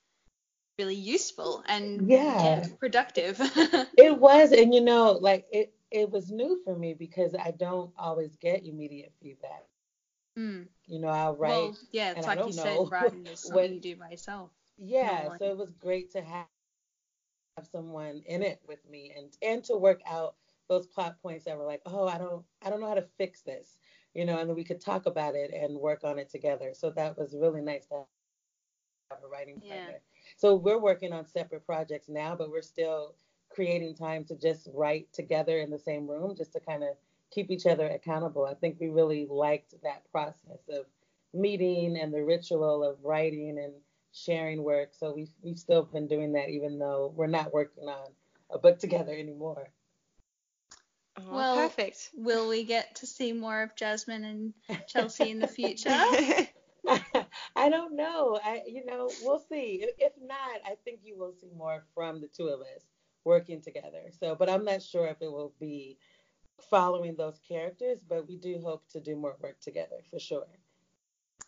[0.77, 3.37] really useful and yeah, yeah productive.
[3.97, 7.91] it was, and you know, like it it was new for me because I don't
[7.97, 9.63] always get immediate feedback.
[10.37, 10.67] Mm.
[10.87, 11.49] You know, I'll write.
[11.49, 14.49] Well, yeah, it's like you said, writing is something what, you do by yourself.
[14.77, 16.47] Yeah, so it was great to have
[17.57, 20.35] have someone in it with me and and to work out
[20.69, 23.41] those plot points that were like, oh, I don't I don't know how to fix
[23.41, 23.77] this,
[24.13, 26.71] you know, and then we could talk about it and work on it together.
[26.73, 28.05] So that was really nice to
[29.11, 29.89] have a writing yeah.
[30.43, 30.57] Partner.
[30.57, 33.15] So we're working on separate projects now, but we're still
[33.49, 36.89] creating time to just write together in the same room just to kind of
[37.31, 38.45] keep each other accountable.
[38.45, 40.85] I think we really liked that process of
[41.33, 43.73] meeting and the ritual of writing and
[44.11, 44.89] sharing work.
[44.93, 48.07] So we we've still been doing that even though we're not working on
[48.51, 49.69] a book together anymore.
[51.15, 52.09] Oh, well, perfect.
[52.15, 55.95] Will we get to see more of Jasmine and Chelsea in the future?
[57.63, 58.39] I don't know.
[58.43, 59.85] I you know, we'll see.
[59.97, 62.83] If not, I think you will see more from the two of us
[63.23, 64.03] working together.
[64.19, 65.97] So, but I'm not sure if it will be
[66.69, 70.47] following those characters, but we do hope to do more work together for sure.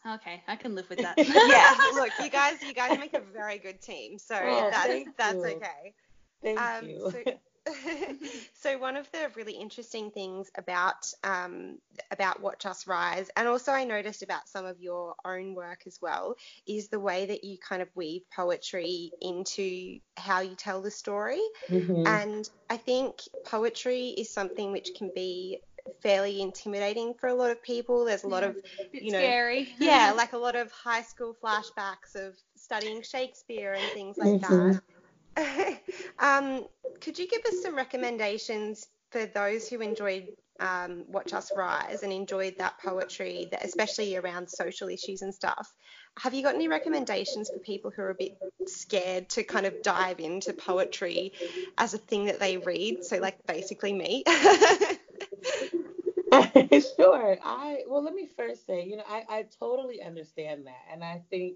[0.08, 1.18] Okay, I can live with that.
[1.18, 5.34] yeah, look, you guys, you guys make a very good team, so oh, that's that's
[5.34, 5.46] you.
[5.46, 5.94] okay.
[6.42, 7.12] Thank um, you.
[7.12, 7.24] So,
[8.54, 11.78] so one of the really interesting things about um,
[12.12, 16.00] about Watch Us Rise, and also I noticed about some of your own work as
[16.02, 16.36] well,
[16.68, 21.42] is the way that you kind of weave poetry into how you tell the story.
[21.70, 22.06] Mm-hmm.
[22.06, 25.60] And I think poetry is something which can be
[26.02, 28.06] fairly intimidating for a lot of people.
[28.06, 28.58] There's a lot of,
[28.92, 29.70] you know, scary.
[29.80, 34.72] yeah, like a lot of high school flashbacks of studying Shakespeare and things like mm-hmm.
[34.72, 34.82] that.
[36.20, 36.66] um,
[37.02, 42.14] could you give us some recommendations for those who enjoyed um, Watch Us Rise and
[42.14, 45.74] enjoyed that poetry, that especially around social issues and stuff?
[46.18, 49.82] Have you got any recommendations for people who are a bit scared to kind of
[49.82, 51.34] dive into poetry
[51.78, 53.04] as a thing that they read?
[53.04, 54.24] So, like, basically me.
[56.96, 57.38] sure.
[57.44, 61.22] I well, let me first say, you know, I, I totally understand that, and I
[61.30, 61.56] think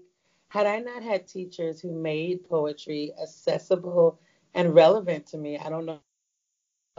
[0.50, 4.18] had I not had teachers who made poetry accessible
[4.52, 6.00] and relevant to me, I don't know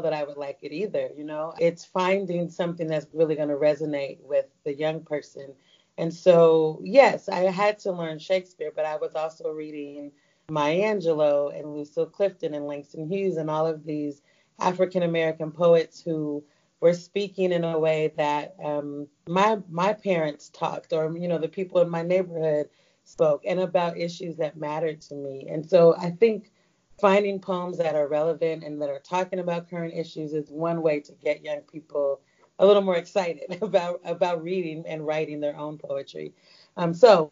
[0.01, 1.09] that I would like it either.
[1.15, 5.53] You know, it's finding something that's really going to resonate with the young person.
[5.97, 10.13] And so, yes, I had to learn Shakespeare, but I was also reading
[10.49, 14.21] Maya Angelou and Lucille Clifton and Langston Hughes and all of these
[14.59, 16.41] African American poets who
[16.79, 21.49] were speaking in a way that um, my my parents talked, or you know, the
[21.49, 22.69] people in my neighborhood
[23.11, 25.47] spoke, and about issues that mattered to me.
[25.49, 26.51] And so I think
[26.99, 30.99] finding poems that are relevant and that are talking about current issues is one way
[31.01, 32.21] to get young people
[32.59, 36.33] a little more excited about about reading and writing their own poetry.
[36.77, 37.31] Um, so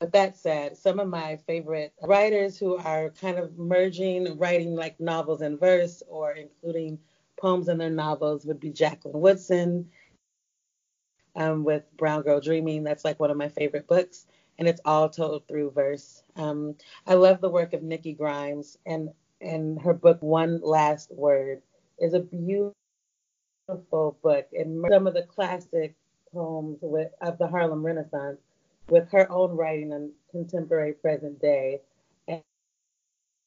[0.00, 4.98] with that said, some of my favorite writers who are kind of merging writing like
[4.98, 6.98] novels in verse or including
[7.36, 9.88] poems in their novels would be Jacqueline Woodson
[11.36, 12.84] um, with Brown Girl Dreaming.
[12.84, 14.26] That's like one of my favorite books,
[14.58, 16.22] and it's all told through verse.
[16.36, 21.62] Um, I love the work of Nikki Grimes, and and her book One Last Word
[21.98, 22.74] is a beautiful
[24.22, 25.94] book, and some of the classic
[26.32, 28.40] poems with, of the Harlem Renaissance
[28.88, 31.80] with her own writing and contemporary present day.
[32.28, 32.42] And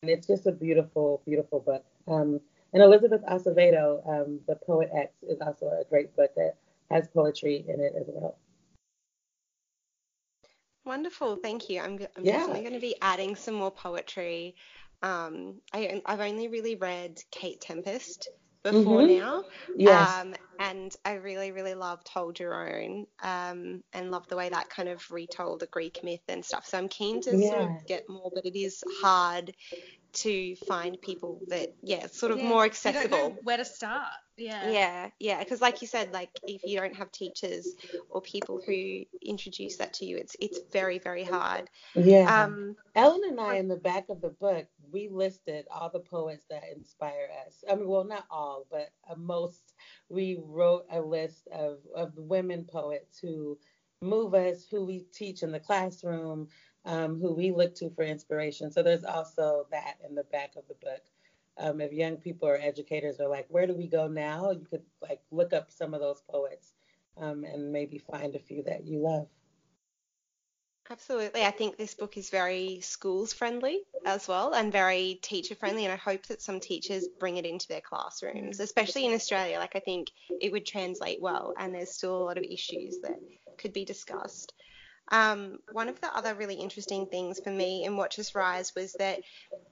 [0.04, 1.86] it's just a beautiful, beautiful book.
[2.08, 2.40] Um,
[2.74, 6.56] and Elizabeth Acevedo, um, The Poet X, is also a great book that
[6.92, 8.38] has poetry in it as well.
[10.88, 11.82] Wonderful, thank you.
[11.82, 12.38] I'm, I'm yeah.
[12.38, 14.56] definitely going to be adding some more poetry.
[15.04, 18.30] Um, I, I've only really read Kate Tempest
[18.64, 19.20] before mm-hmm.
[19.20, 19.44] now.
[19.76, 20.10] Yes.
[20.10, 24.70] Um, and I really, really loved Hold Your Own um, and love the way that
[24.70, 26.66] kind of retold a Greek myth and stuff.
[26.66, 27.50] So I'm keen to yeah.
[27.50, 29.54] sort of get more, but it is hard
[30.14, 32.48] to find people that, yeah, sort of yeah.
[32.48, 33.38] more accessible.
[33.44, 34.08] where to start.
[34.38, 34.70] Yeah.
[34.72, 35.40] Yeah, yeah.
[35.40, 37.76] Because like you said, like if you don't have teachers
[38.10, 41.70] or people who introduce that to you, it's it's very, very hard.
[41.96, 42.28] Yeah.
[42.28, 46.46] Um, Ellen and I in the back of the book, we listed all the poets
[46.50, 47.64] that inspire us.
[47.70, 49.74] I mean, well, not all, but uh, most.
[50.10, 53.58] We wrote a list of of women poets who
[54.02, 56.48] move us, who we teach in the classroom,
[56.86, 58.72] um, who we look to for inspiration.
[58.72, 61.02] So there's also that in the back of the book
[61.60, 64.52] um, if young people or educators are like, where do we go now?
[64.52, 66.74] You could like look up some of those poets
[67.18, 69.28] um, and maybe find a few that you love.
[70.90, 71.44] Absolutely.
[71.44, 75.84] I think this book is very schools friendly as well and very teacher friendly.
[75.84, 79.60] And I hope that some teachers bring it into their classrooms, especially in Australia.
[79.60, 83.20] Like, I think it would translate well, and there's still a lot of issues that
[83.58, 84.54] could be discussed.
[85.10, 88.94] Um, one of the other really interesting things for me in Watch Us Rise was
[88.94, 89.22] that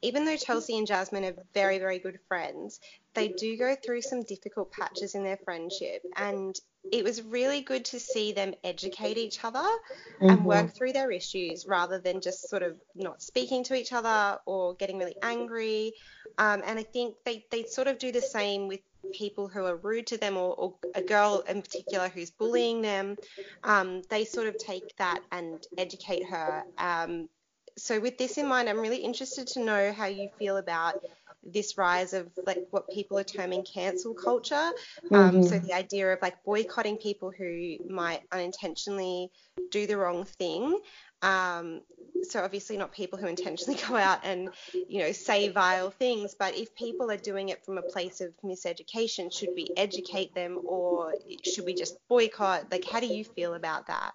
[0.02, 2.80] even though Chelsea and Jasmine are very, very good friends,
[3.14, 6.04] they do go through some difficult patches in their friendship.
[6.16, 6.58] And
[6.92, 10.30] it was really good to see them educate each other mm-hmm.
[10.30, 14.40] and work through their issues rather than just sort of not speaking to each other
[14.46, 15.94] or getting really angry.
[16.38, 18.82] Um, and I think they, they sort of do the same with
[19.14, 23.18] people who are rude to them or, or a girl in particular who's bullying them,
[23.64, 26.64] um, they sort of take that and educate her.
[26.78, 27.30] Um,
[27.78, 31.04] so with this in mind, I'm really interested to know how you feel about
[31.46, 34.72] this rise of like what people are terming cancel culture.
[35.12, 35.44] Um, mm-hmm.
[35.44, 39.30] So the idea of like boycotting people who might unintentionally
[39.72, 40.80] do the wrong thing.
[41.22, 41.82] Um,
[42.24, 46.56] so obviously not people who intentionally go out and you know say vile things, but
[46.56, 51.14] if people are doing it from a place of miseducation, should we educate them or
[51.44, 52.72] should we just boycott?
[52.72, 54.14] Like, how do you feel about that?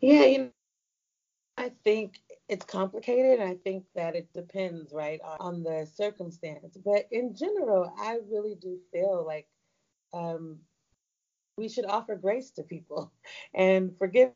[0.00, 0.50] Yeah, you know,
[1.58, 2.18] I think
[2.50, 3.38] it's complicated.
[3.38, 6.76] And I think that it depends, right, on the circumstance.
[6.84, 9.46] But in general, I really do feel like
[10.12, 10.58] um,
[11.56, 13.12] we should offer grace to people
[13.54, 14.34] and forgiveness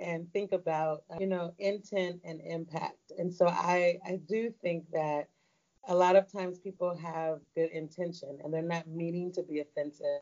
[0.00, 3.12] and think about, you know, intent and impact.
[3.16, 5.28] And so I, I do think that
[5.88, 10.20] a lot of times people have good intention and they're not meaning to be offensive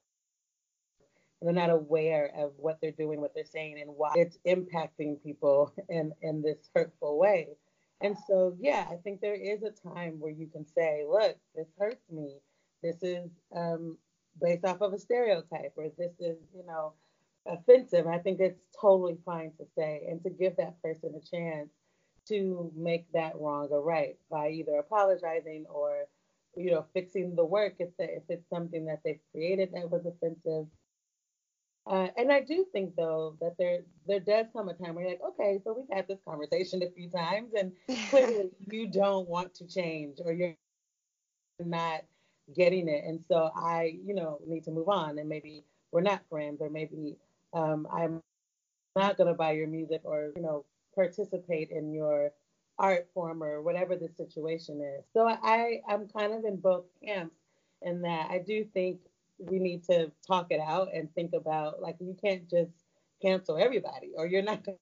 [1.42, 5.72] they're not aware of what they're doing, what they're saying, and why it's impacting people
[5.88, 7.48] in in this hurtful way.
[8.00, 11.68] And so, yeah, I think there is a time where you can say, look, this
[11.78, 12.36] hurts me.
[12.82, 13.96] This is um,
[14.40, 16.92] based off of a stereotype, or this is, you know,
[17.46, 18.06] offensive.
[18.06, 21.70] I think it's totally fine to say and to give that person a chance
[22.28, 26.04] to make that wrong or right by either apologizing or,
[26.56, 30.04] you know, fixing the work if, the, if it's something that they've created that was
[30.04, 30.66] offensive
[31.86, 35.12] uh, and I do think though that there there does come a time where you're
[35.12, 37.72] like, okay, so we've had this conversation a few times, and
[38.10, 40.56] clearly you don't want to change or you're
[41.60, 42.02] not
[42.54, 46.22] getting it, and so I, you know, need to move on, and maybe we're not
[46.28, 47.16] friends, or maybe
[47.52, 48.22] um, I'm
[48.96, 50.64] not gonna buy your music, or you know,
[50.94, 52.32] participate in your
[52.78, 55.04] art form or whatever the situation is.
[55.12, 57.36] So I I'm kind of in both camps
[57.82, 59.00] in that I do think
[59.38, 62.72] we need to talk it out and think about like you can't just
[63.22, 64.78] cancel everybody or you're not going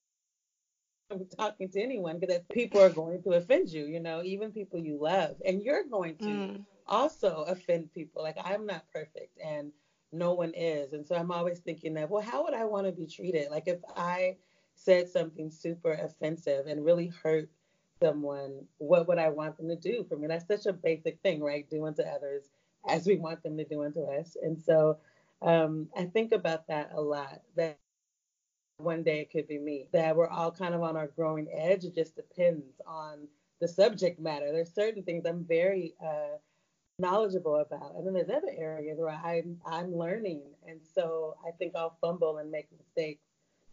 [1.11, 4.53] to be talking to anyone because people are going to offend you, you know, even
[4.53, 6.25] people you love, and you're going to.
[6.27, 6.65] Mm.
[6.87, 8.23] also offend people.
[8.23, 9.73] Like I'm not perfect and
[10.13, 10.93] no one is.
[10.93, 13.51] And so I'm always thinking that, well, how would I want to be treated?
[13.51, 14.37] Like if I
[14.75, 17.49] said something super offensive and really hurt
[18.03, 20.27] someone, what would I want them to do for me?
[20.29, 21.69] That's such a basic thing, right?
[21.69, 22.45] Do unto others
[22.89, 24.37] as we want them to do unto us.
[24.43, 24.99] And so
[25.43, 27.41] um, I think about that a lot.
[27.57, 27.79] That
[28.79, 29.89] one day it could be me.
[29.93, 31.85] That we're all kind of on our growing edge.
[31.85, 33.29] It just depends on
[33.61, 34.51] the subject matter.
[34.53, 36.39] There's certain things I'm very uh,
[36.99, 41.75] knowledgeable about, and then there's other areas where I'm I'm learning, and so I think
[41.77, 43.23] I'll fumble and make mistakes.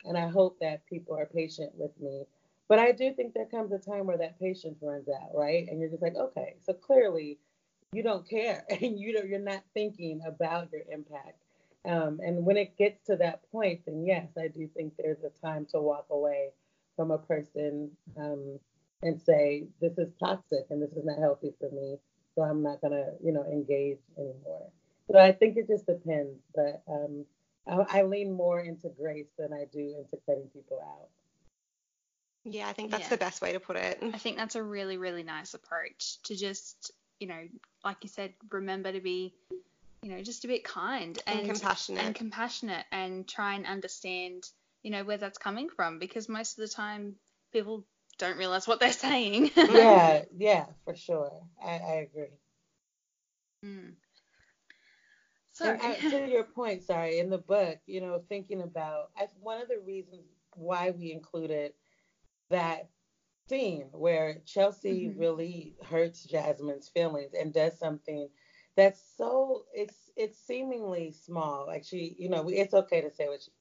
[0.04, 2.26] And I hope that people are patient with me.
[2.68, 5.68] But I do think there comes a time where that patience runs out, right?
[5.70, 7.38] And you're just like, okay, so clearly
[7.94, 11.38] you don't care, and you don't, you're not thinking about your impact.
[11.84, 15.46] Um, and when it gets to that point, then yes, I do think there's a
[15.46, 16.50] time to walk away
[16.96, 18.60] from a person um,
[19.02, 21.98] and say, this is toxic and this is not healthy for me.
[22.36, 24.70] So I'm not going to, you know, engage anymore.
[25.12, 26.40] So I think it just depends.
[26.56, 27.26] But um,
[27.68, 31.10] I, I, lean more into grace than I do into cutting people out.
[32.44, 33.10] Yeah, I think that's yeah.
[33.10, 34.00] the best way to put it.
[34.02, 37.42] I think that's a really, really nice approach to just, you know,
[37.86, 39.34] like you said, remember to be
[40.04, 44.44] you know, just a bit kind and, and compassionate and compassionate and try and understand,
[44.84, 47.16] you know, where that's coming from because most of the time
[47.54, 47.86] people
[48.18, 49.52] don't realize what they're saying.
[49.70, 51.32] yeah, yeah, for sure.
[51.64, 52.34] I, I agree.
[53.64, 53.96] Mm.
[55.54, 59.68] So to your point, sorry, in the book, you know, thinking about I, one of
[59.68, 60.24] the reasons
[60.56, 61.74] why we included
[62.50, 62.90] that
[63.52, 65.20] scene where Chelsea mm-hmm.
[65.20, 68.30] really hurts Jasmine's feelings and does something
[68.78, 71.66] that's so it's it's seemingly small.
[71.68, 73.52] Like she, you know, it's okay to say what she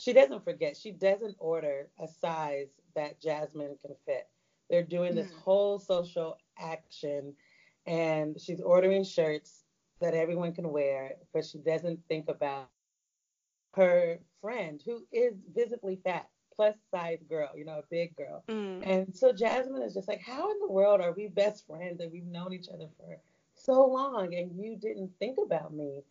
[0.00, 0.76] she doesn't forget.
[0.76, 4.26] She doesn't order a size that Jasmine can fit.
[4.68, 5.38] They're doing this mm.
[5.38, 7.34] whole social action
[7.86, 9.62] and she's ordering shirts
[10.00, 12.68] that everyone can wear, but she doesn't think about
[13.74, 18.42] her friend who is visibly fat, plus size girl, you know, a big girl.
[18.48, 18.82] Mm.
[18.84, 22.10] And so Jasmine is just like, how in the world are we best friends and
[22.10, 23.18] we've known each other for
[23.54, 26.02] so long and you didn't think about me.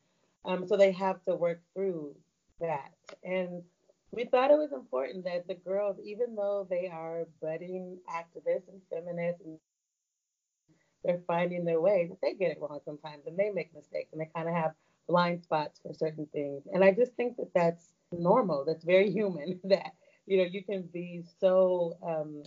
[0.46, 2.16] Um, so they have to work through
[2.60, 2.91] that.
[3.24, 3.64] And
[4.12, 8.82] we thought it was important that the girls, even though they are budding activists and
[8.89, 9.58] feminists, and
[11.04, 14.22] they're finding their way, that they get it wrong sometimes and they make mistakes and
[14.22, 14.72] they kind of have
[15.08, 16.64] blind spots for certain things.
[16.74, 18.66] And I just think that that's normal.
[18.66, 19.60] That's very human.
[19.70, 19.93] That
[20.26, 22.43] you know you can be so um,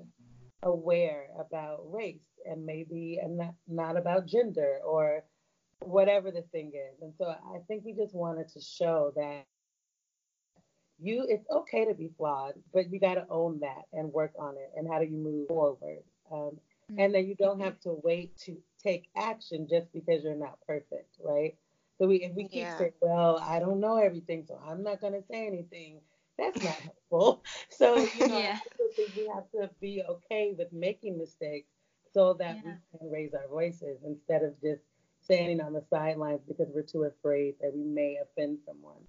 [0.63, 5.23] aware about race and maybe and not, not about gender or
[5.81, 7.01] whatever the thing is.
[7.03, 9.45] And so I think we just wanted to show that
[11.01, 14.55] you it's okay to be flawed, but you got to own that and work on
[14.57, 14.73] it.
[14.77, 16.03] And how do you move forward?
[16.33, 16.99] Um, mm-hmm.
[16.99, 21.17] And then you don't have to wait to take action just because you're not perfect,
[21.23, 21.55] right?
[21.99, 22.79] So we if we keep yeah.
[22.79, 26.01] saying, well, I don't know everything, so I'm not gonna say anything.
[26.39, 27.43] That's not helpful.
[27.71, 28.59] So you know, yeah.
[29.17, 31.69] We have to be okay with making mistakes
[32.13, 32.75] so that yeah.
[32.93, 34.83] we can raise our voices instead of just
[35.23, 39.03] standing on the sidelines because we're too afraid that we may offend someone.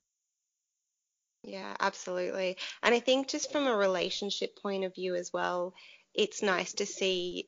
[1.43, 2.57] Yeah, absolutely.
[2.83, 5.73] And I think just from a relationship point of view as well,
[6.13, 7.47] it's nice to see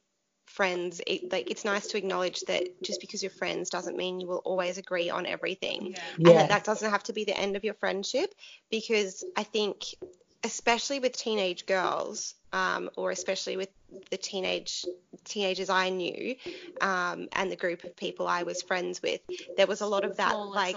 [0.52, 4.28] friends it, like it's nice to acknowledge that just because you're friends doesn't mean you
[4.28, 6.30] will always agree on everything yeah.
[6.30, 8.34] and that, that doesn't have to be the end of your friendship
[8.70, 9.96] because i think
[10.44, 13.70] especially with teenage girls um, or especially with
[14.10, 14.86] the teenage
[15.24, 16.36] teenagers I knew
[16.82, 19.22] um, and the group of people I was friends with,
[19.58, 20.76] there was a lot of that like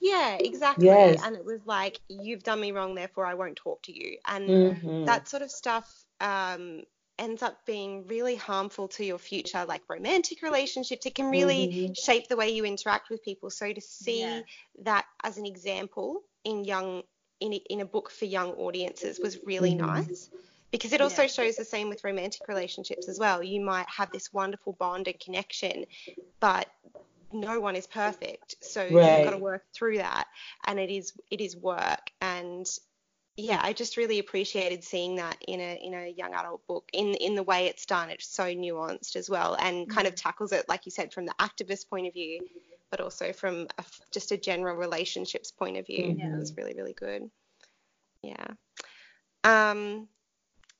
[0.00, 1.20] yeah exactly yes.
[1.22, 4.48] and it was like you've done me wrong therefore I won't talk to you and
[4.48, 5.04] mm-hmm.
[5.04, 6.82] that sort of stuff um,
[7.18, 11.92] ends up being really harmful to your future like romantic relationships it can really mm-hmm.
[11.94, 14.40] shape the way you interact with people so to see yeah.
[14.82, 17.02] that as an example in young
[17.40, 19.86] in a, in a book for young audiences was really mm-hmm.
[19.86, 20.30] nice
[20.70, 21.28] because it also yeah.
[21.28, 23.42] shows the same with romantic relationships as well.
[23.42, 25.86] You might have this wonderful bond and connection,
[26.40, 26.68] but
[27.32, 28.56] no one is perfect.
[28.60, 29.18] So right.
[29.18, 30.26] you've got to work through that
[30.66, 32.66] and it is it is work and
[33.36, 37.14] yeah, I just really appreciated seeing that in a in a young adult book in
[37.14, 38.10] in the way it's done.
[38.10, 40.28] It's so nuanced as well and kind of mm-hmm.
[40.28, 42.40] tackles it like you said from the activist point of view
[42.90, 46.04] but also from a, just a general relationships point of view.
[46.04, 46.34] Mm-hmm.
[46.34, 47.30] It was really, really good.
[48.22, 48.46] Yeah.
[49.44, 50.08] Um,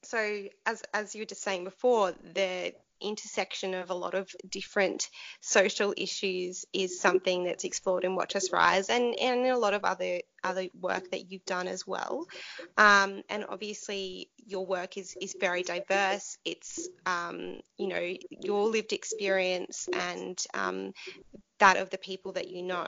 [0.03, 5.11] so as as you were just saying before, the intersection of a lot of different
[5.41, 9.75] social issues is something that's explored in Watch Us Rise and, and in a lot
[9.75, 12.27] of other other work that you've done as well.
[12.77, 16.39] Um, and obviously, your work is is very diverse.
[16.45, 20.93] It's um, you know your lived experience and um,
[21.59, 22.87] that of the people that you know.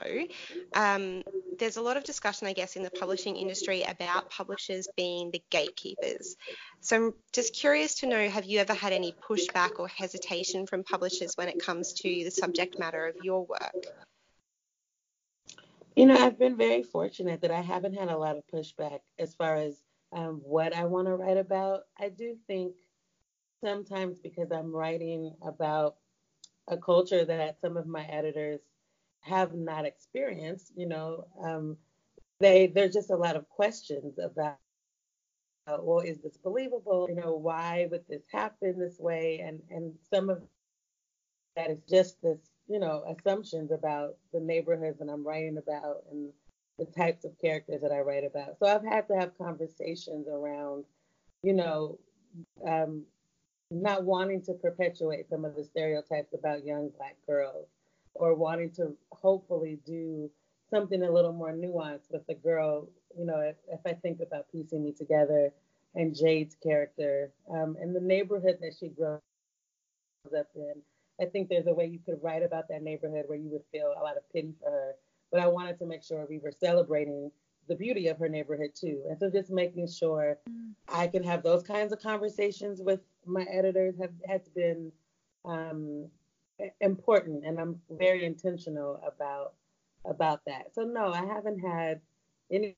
[0.73, 1.23] Um,
[1.57, 5.41] there's a lot of discussion, I guess, in the publishing industry about publishers being the
[5.49, 6.35] gatekeepers.
[6.81, 10.83] So I'm just curious to know have you ever had any pushback or hesitation from
[10.83, 13.85] publishers when it comes to the subject matter of your work?
[15.99, 19.35] You know, I've been very fortunate that I haven't had a lot of pushback as
[19.35, 19.83] far as
[20.13, 21.81] um, what I want to write about.
[21.99, 22.73] I do think
[23.61, 25.97] sometimes because I'm writing about
[26.69, 28.61] a culture that some of my editors
[29.19, 31.75] have not experienced, you know, um,
[32.39, 34.55] they there's just a lot of questions about
[35.67, 37.07] uh, well, is this believable?
[37.09, 39.39] You know, why would this happen this way?
[39.45, 40.41] And and some of
[41.57, 42.39] that is just this,
[42.69, 46.29] you know, assumptions about the neighborhoods that I'm writing about and
[46.77, 48.57] the types of characters that I write about.
[48.59, 50.85] So I've had to have conversations around,
[51.41, 51.97] you know,
[52.65, 53.03] um,
[53.71, 57.67] not wanting to perpetuate some of the stereotypes about young black girls
[58.13, 60.29] or wanting to hopefully do
[60.69, 62.87] something a little more nuanced with the girl.
[63.17, 65.51] You know, if, if I think about piecing me together
[65.95, 69.19] and Jade's character um, and the neighborhood that she grows
[70.37, 70.75] up in,
[71.19, 73.93] I think there's a way you could write about that neighborhood where you would feel
[73.97, 74.95] a lot of pity for her.
[75.31, 77.31] But I wanted to make sure we were celebrating
[77.67, 79.03] the beauty of her neighborhood too.
[79.07, 80.37] And so just making sure.
[80.91, 84.91] I can have those kinds of conversations with my editors have has been
[85.45, 86.07] um,
[86.81, 89.53] important, and I'm very intentional about
[90.05, 90.73] about that.
[90.73, 92.01] So no, I haven't had
[92.51, 92.75] any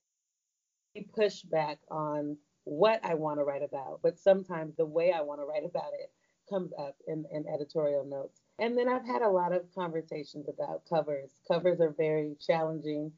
[1.18, 5.46] pushback on what I want to write about, but sometimes the way I want to
[5.46, 6.12] write about it
[6.52, 8.42] comes up in, in editorial notes.
[8.60, 11.32] And then I've had a lot of conversations about covers.
[11.48, 13.12] Covers are very challenging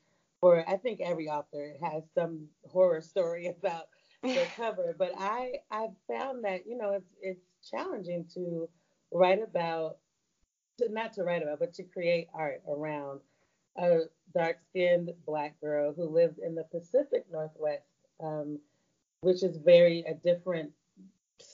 [0.44, 3.86] for I think every author has some horror story about
[4.22, 8.68] their cover, but I I found that you know it's it's challenging to
[9.14, 10.00] write about,
[10.80, 13.22] to, not to write about, but to create art around
[13.78, 14.02] a
[14.36, 17.86] dark-skinned black girl who lives in the Pacific Northwest,
[18.22, 18.60] um,
[19.22, 20.72] which is very a different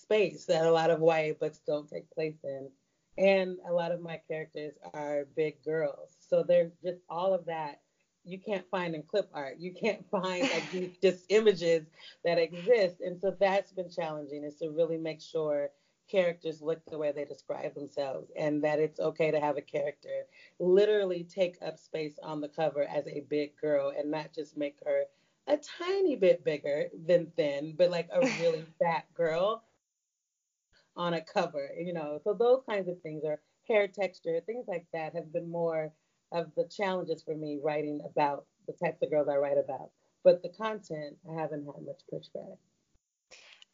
[0.10, 2.70] space that a lot of YA books don't take place in.
[3.18, 6.16] And a lot of my characters are big girls.
[6.20, 7.80] So there's just all of that
[8.26, 9.56] you can't find in clip art.
[9.60, 11.86] You can't find like these just images
[12.24, 13.02] that exist.
[13.02, 15.70] And so that's been challenging is to really make sure
[16.10, 20.26] characters look the way they describe themselves and that it's okay to have a character
[20.60, 24.76] literally take up space on the cover as a big girl and not just make
[24.84, 25.04] her
[25.46, 29.64] a tiny bit bigger than thin, but like a really fat girl
[31.00, 32.20] on a cover, you know.
[32.24, 35.94] So those kinds of things are hair texture, things like that have been more
[36.32, 39.92] of the challenges for me writing about the types of girls I write about.
[40.24, 42.58] But the content, I haven't had much pushback.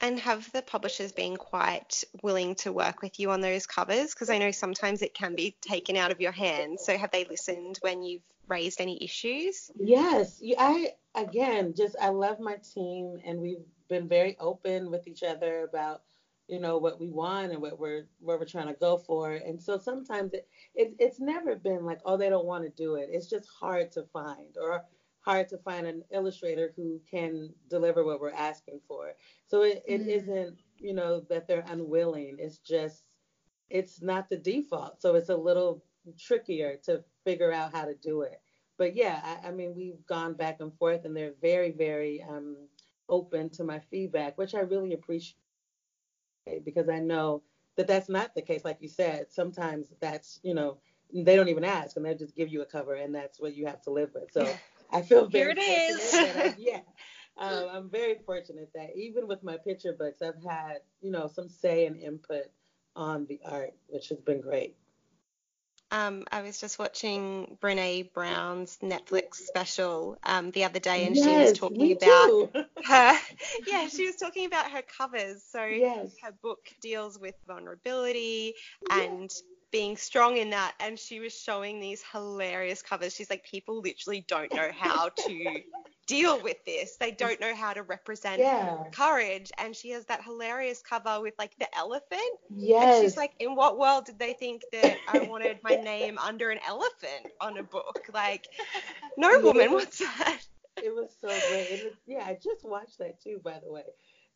[0.01, 4.13] And have the publishers been quite willing to work with you on those covers?
[4.13, 6.83] Because I know sometimes it can be taken out of your hands.
[6.85, 9.71] So have they listened when you've raised any issues?
[9.79, 10.43] Yes.
[10.59, 15.63] I again just I love my team and we've been very open with each other
[15.63, 16.01] about
[16.47, 19.33] you know what we want and what we're where we're trying to go for.
[19.33, 22.95] And so sometimes it, it it's never been like oh they don't want to do
[22.95, 23.09] it.
[23.11, 24.83] It's just hard to find or
[25.21, 29.13] hard to find an illustrator who can deliver what we're asking for.
[29.47, 30.35] So it, it mm-hmm.
[30.35, 32.35] not you know that they're unwilling.
[32.39, 33.03] It's just
[33.69, 35.01] it's not the default.
[35.01, 35.83] So it's a little
[36.19, 38.39] trickier to figure out how to do it.
[38.77, 42.57] But yeah I, I mean we've gone back and forth and they're very very um
[43.09, 45.35] open to my feedback which i really appreciate
[46.63, 47.41] because I know
[47.75, 48.63] that that's not the case.
[48.63, 50.77] Like you said, sometimes that's, you know,
[51.13, 53.65] they don't even ask and they just give you a cover and that's what you
[53.65, 54.31] have to live with.
[54.31, 54.47] So
[54.91, 56.13] I feel very Here it is.
[56.13, 56.79] I, yeah.
[57.37, 61.49] Um, I'm very fortunate that even with my picture books, I've had, you know, some
[61.49, 62.45] say and input
[62.95, 64.75] on the art, which has been great.
[65.95, 71.25] Um, I was just watching Brene Brown's Netflix special um, the other day, and yes,
[71.25, 73.13] she was talking about her.
[73.65, 75.41] Yeah, she was talking about her covers.
[75.49, 76.13] So yes.
[76.21, 78.55] her book deals with vulnerability
[78.91, 79.31] and
[79.71, 83.13] being strong in that and she was showing these hilarious covers.
[83.13, 85.61] She's like people literally don't know how to
[86.07, 86.97] deal with this.
[86.97, 88.77] They don't know how to represent yeah.
[88.91, 89.51] courage.
[89.57, 92.21] And she has that hilarious cover with like the elephant.
[92.55, 96.17] Yes and she's like in what world did they think that i wanted my name
[96.17, 97.99] under an elephant on a book?
[98.13, 98.47] Like
[99.17, 100.39] no woman wants that.
[100.83, 101.67] It was so great.
[101.69, 103.83] It was, yeah i just watched that too by the way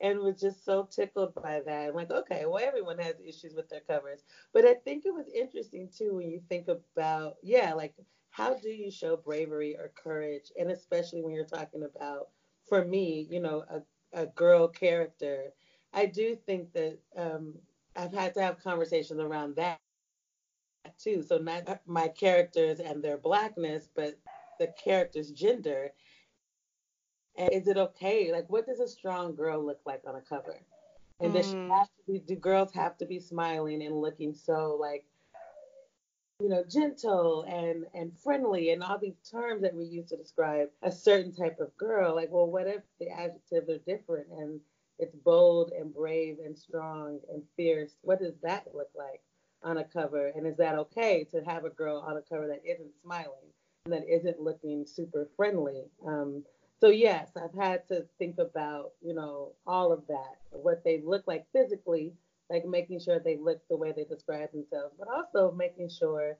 [0.01, 1.89] and was just so tickled by that.
[1.89, 4.23] I'm like, okay, well, everyone has issues with their covers.
[4.53, 7.93] But I think it was interesting too when you think about, yeah, like
[8.29, 10.51] how do you show bravery or courage?
[10.57, 12.29] And especially when you're talking about,
[12.67, 13.81] for me, you know, a,
[14.21, 15.53] a girl character,
[15.93, 17.55] I do think that um,
[17.95, 19.79] I've had to have conversations around that
[20.97, 21.23] too.
[21.23, 24.15] So not my characters and their blackness, but
[24.59, 25.91] the character's gender.
[27.39, 28.33] And is it okay?
[28.33, 30.59] Like, what does a strong girl look like on a cover?
[31.21, 31.35] And mm.
[31.35, 31.69] does she mm.
[31.69, 32.19] have to be?
[32.19, 35.05] Do girls have to be smiling and looking so like,
[36.41, 40.67] you know, gentle and and friendly and all these terms that we use to describe
[40.83, 42.13] a certain type of girl?
[42.13, 44.59] Like, well, what if the adjectives are different and
[44.99, 47.95] it's bold and brave and strong and fierce?
[48.01, 49.21] What does that look like
[49.63, 50.27] on a cover?
[50.35, 53.53] And is that okay to have a girl on a cover that isn't smiling
[53.85, 55.85] and that isn't looking super friendly?
[56.05, 56.43] Um,
[56.79, 61.23] so yes, I've had to think about, you know, all of that, what they look
[61.27, 62.13] like physically,
[62.49, 66.37] like making sure they look the way they describe themselves, but also making sure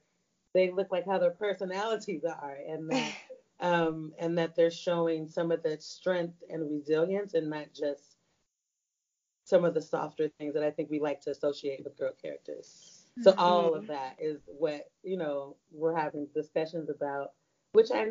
[0.54, 3.14] they look like how their personalities are and that
[3.60, 8.16] um, and that they're showing some of the strength and resilience and not just
[9.44, 13.04] some of the softer things that I think we like to associate with girl characters.
[13.22, 13.40] So mm-hmm.
[13.40, 17.32] all of that is what, you know, we're having discussions about,
[17.74, 18.06] which I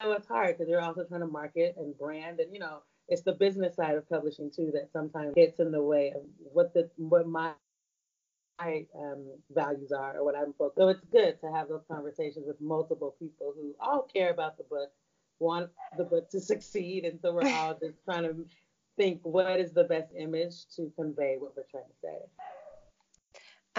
[0.00, 3.22] know it's hard because you're also trying to market and brand, and you know, it's
[3.22, 6.22] the business side of publishing too that sometimes gets in the way of
[6.52, 7.52] what the what my
[8.60, 10.78] my um, values are or what I'm focused.
[10.78, 14.64] So it's good to have those conversations with multiple people who all care about the
[14.64, 14.90] book,
[15.38, 18.46] want the book to succeed, and so we're all just trying to
[18.96, 22.59] think what is the best image to convey what we're trying to say.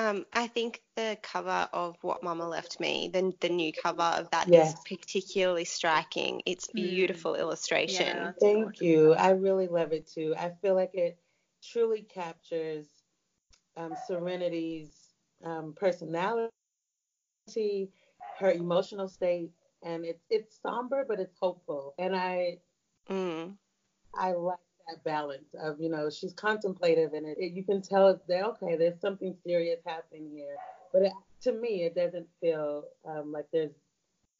[0.01, 4.31] Um, I think the cover of What Mama Left Me, the, the new cover of
[4.31, 4.73] that yes.
[4.73, 6.41] is particularly striking.
[6.45, 6.77] It's hmm.
[6.77, 7.39] beautiful mm.
[7.39, 8.17] illustration.
[8.17, 9.13] Yeah, Thank you.
[9.13, 10.33] I really love it too.
[10.37, 11.19] I feel like it
[11.63, 12.87] truly captures
[13.77, 14.91] um, Serenity's
[15.45, 16.49] um, personality,
[18.39, 19.51] her emotional state,
[19.83, 21.93] and it's it's somber but it's hopeful.
[21.97, 22.57] And I
[23.09, 23.53] mm.
[24.15, 24.57] I like
[24.91, 28.75] that balance of you know she's contemplative and it, it, you can tell that okay
[28.75, 30.55] there's something serious happening here.
[30.93, 33.71] But it, to me it doesn't feel um, like there's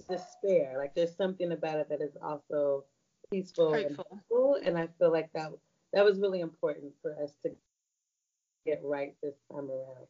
[0.10, 2.84] despair like there's something about it that is also
[3.32, 5.52] peaceful and hopeful and i feel like that
[5.94, 7.52] that was really important for us to
[8.66, 10.08] get right this time around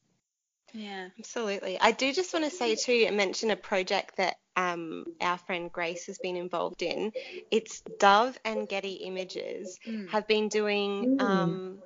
[0.73, 1.79] yeah, absolutely.
[1.79, 6.07] I do just want to say too, mention a project that um, our friend Grace
[6.07, 7.11] has been involved in.
[7.49, 10.09] It's Dove and Getty Images mm.
[10.09, 11.17] have been doing.
[11.17, 11.21] Mm.
[11.21, 11.77] Um,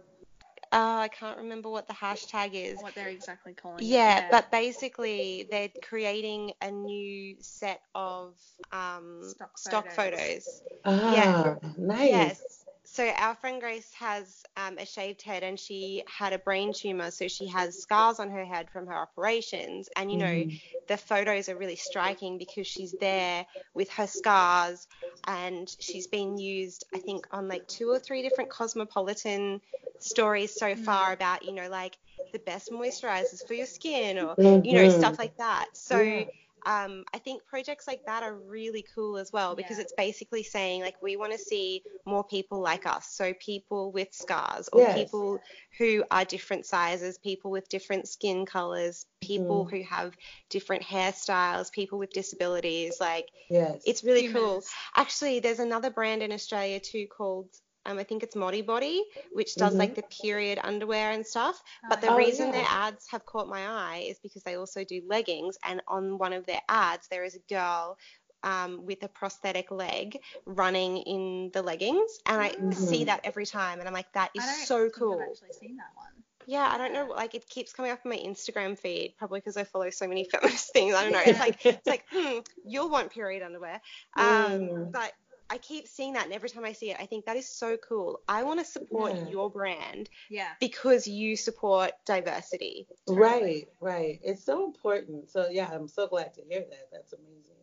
[0.71, 2.81] uh, I can't remember what the hashtag is.
[2.81, 4.21] What they're exactly calling yeah, it.
[4.21, 8.33] Yeah, but basically they're creating a new set of
[8.71, 10.19] um, stock, stock photos.
[10.19, 10.61] photos.
[10.83, 11.55] Ah, yeah.
[11.77, 12.09] nice.
[12.09, 12.54] Yes
[12.95, 17.11] so our friend Grace has um, a shaved head and she had a brain tumor,
[17.11, 19.89] so she has scars on her head from her operations.
[19.97, 20.61] And you know, mm.
[20.87, 24.87] the photos are really striking because she's there with her scars,
[25.27, 29.59] and she's been used, I think, on like two or three different cosmopolitan
[29.99, 30.79] stories so mm.
[30.79, 31.97] far about you know like
[32.31, 34.65] the best moisturizers for your skin or mm-hmm.
[34.65, 34.99] you know mm-hmm.
[34.99, 35.65] stuff like that.
[35.73, 35.99] So.
[35.99, 36.23] Yeah
[36.65, 39.83] um, I think projects like that are really cool as well because yeah.
[39.83, 44.13] it's basically saying like we want to see more people like us, so people with
[44.13, 44.97] scars or yes.
[44.97, 45.39] people
[45.77, 49.71] who are different sizes, people with different skin colors, people mm.
[49.71, 50.15] who have
[50.49, 52.97] different hairstyles, people with disabilities.
[52.99, 53.83] Like, yes.
[53.85, 54.63] it's really cool.
[54.95, 57.49] Actually, there's another brand in Australia too called
[57.85, 59.79] um, I think it's Modibodi, which does mm-hmm.
[59.79, 61.61] like the period underwear and stuff.
[61.89, 62.51] But the oh, reason yeah.
[62.53, 65.57] their ads have caught my eye is because they also do leggings.
[65.63, 67.97] And on one of their ads, there is a girl
[68.43, 72.71] um, with a prosthetic leg running in the leggings, and I mm-hmm.
[72.71, 75.19] see that every time, and I'm like, that is so cool.
[75.19, 76.11] I've actually seen that one.
[76.47, 77.07] Yeah, I don't know.
[77.07, 80.25] Like it keeps coming up in my Instagram feed, probably because I follow so many
[80.31, 80.93] feminist things.
[80.93, 81.23] I don't know.
[81.25, 83.81] It's like it's like, hmm, you'll want period underwear.
[84.15, 84.91] Um, mm.
[84.91, 85.13] But
[85.49, 87.77] I keep seeing that, and every time I see it, I think that is so
[87.77, 88.21] cool.
[88.27, 89.27] I want to support yeah.
[89.29, 92.87] your brand, yeah, because you support diversity.
[93.07, 94.19] Right, right.
[94.23, 95.29] It's so important.
[95.29, 96.89] So yeah, I'm so glad to hear that.
[96.91, 97.55] That's amazing.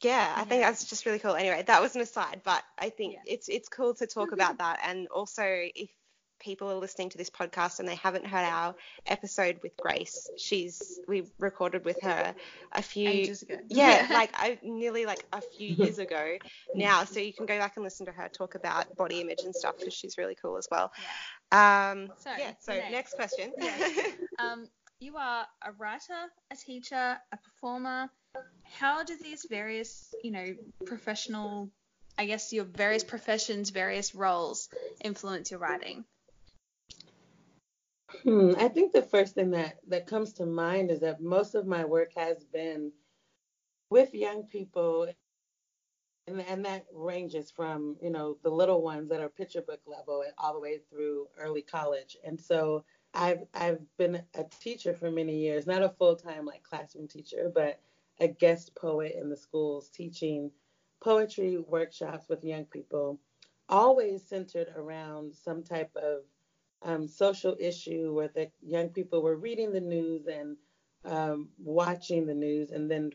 [0.00, 0.44] Yeah, I yeah.
[0.44, 1.34] think that's just really cool.
[1.34, 3.34] Anyway, that was an aside, but I think yeah.
[3.34, 5.90] it's it's cool to talk about that, and also if
[6.42, 8.74] people are listening to this podcast and they haven't heard our
[9.06, 12.34] episode with Grace, she's we recorded with her
[12.72, 13.56] a few ages ago.
[13.68, 16.36] Yeah, like I, nearly like a few years ago
[16.74, 17.04] now.
[17.04, 19.78] So you can go back and listen to her talk about body image and stuff
[19.78, 20.92] because she's really cool as well.
[21.50, 22.52] Um, so, yeah.
[22.60, 23.52] So next, next question.
[24.38, 24.66] um,
[25.00, 28.10] you are a writer, a teacher, a performer.
[28.64, 30.54] How do these various, you know,
[30.86, 31.70] professional
[32.18, 34.68] I guess your various professions, various roles
[35.00, 36.04] influence your writing?
[38.24, 41.66] Hmm, I think the first thing that, that comes to mind is that most of
[41.66, 42.92] my work has been
[43.90, 45.08] with young people
[46.26, 50.24] and, and that ranges from you know the little ones that are picture book level
[50.38, 52.16] all the way through early college.
[52.24, 52.84] And so
[53.14, 57.80] i've i've been a teacher for many years not a full-time like classroom teacher but
[58.20, 60.50] a guest poet in the schools teaching
[61.02, 63.18] poetry workshops with young people
[63.68, 66.20] always centered around some type of
[66.84, 70.56] um, social issue where the young people were reading the news and
[71.04, 73.10] um, watching the news and then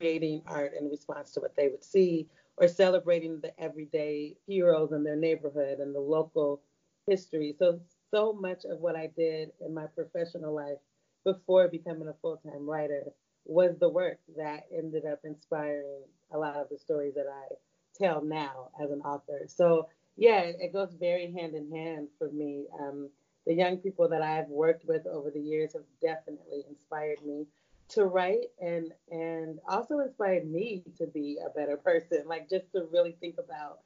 [0.00, 5.04] creating art in response to what they would see or celebrating the everyday heroes in
[5.04, 6.62] their neighborhood and the local
[7.06, 7.54] history.
[7.58, 7.80] So,
[8.12, 10.78] so much of what I did in my professional life
[11.24, 13.04] before becoming a full time writer
[13.44, 17.54] was the work that ended up inspiring a lot of the stories that I
[18.02, 19.42] tell now as an author.
[19.48, 22.66] So, yeah, it goes very hand in hand for me.
[22.78, 23.10] Um,
[23.46, 27.46] the young people that I've worked with over the years have definitely inspired me
[27.90, 32.86] to write and and also inspired me to be a better person like just to
[32.92, 33.80] really think about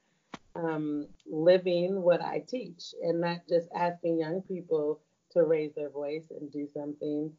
[0.57, 5.01] um, living what i teach and not just asking young people
[5.31, 7.33] to raise their voice and do something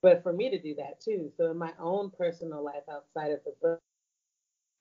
[0.00, 3.40] but for me to do that too so in my own personal life outside of
[3.44, 3.80] the book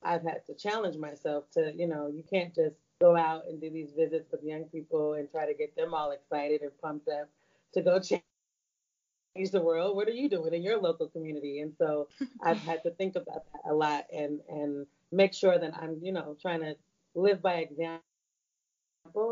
[0.03, 3.69] i've had to challenge myself to you know you can't just go out and do
[3.69, 7.27] these visits with young people and try to get them all excited and pumped up
[7.73, 8.21] to go change
[9.35, 9.95] change the world.
[9.95, 11.59] What are you doing in your local community?
[11.61, 12.07] And so
[12.43, 16.11] I've had to think about that a lot and and make sure that I'm, you
[16.11, 16.75] know, trying to
[17.15, 18.01] live by example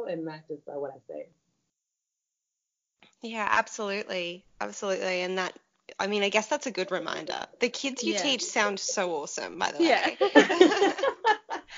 [0.09, 1.27] and not just by what I say.
[3.21, 4.45] Yeah, absolutely.
[4.61, 5.21] Absolutely.
[5.21, 5.53] And that
[5.99, 7.45] I mean, I guess that's a good reminder.
[7.59, 8.21] The kids you yeah.
[8.21, 10.17] teach sound so awesome, by the way.
[10.19, 10.93] yeah.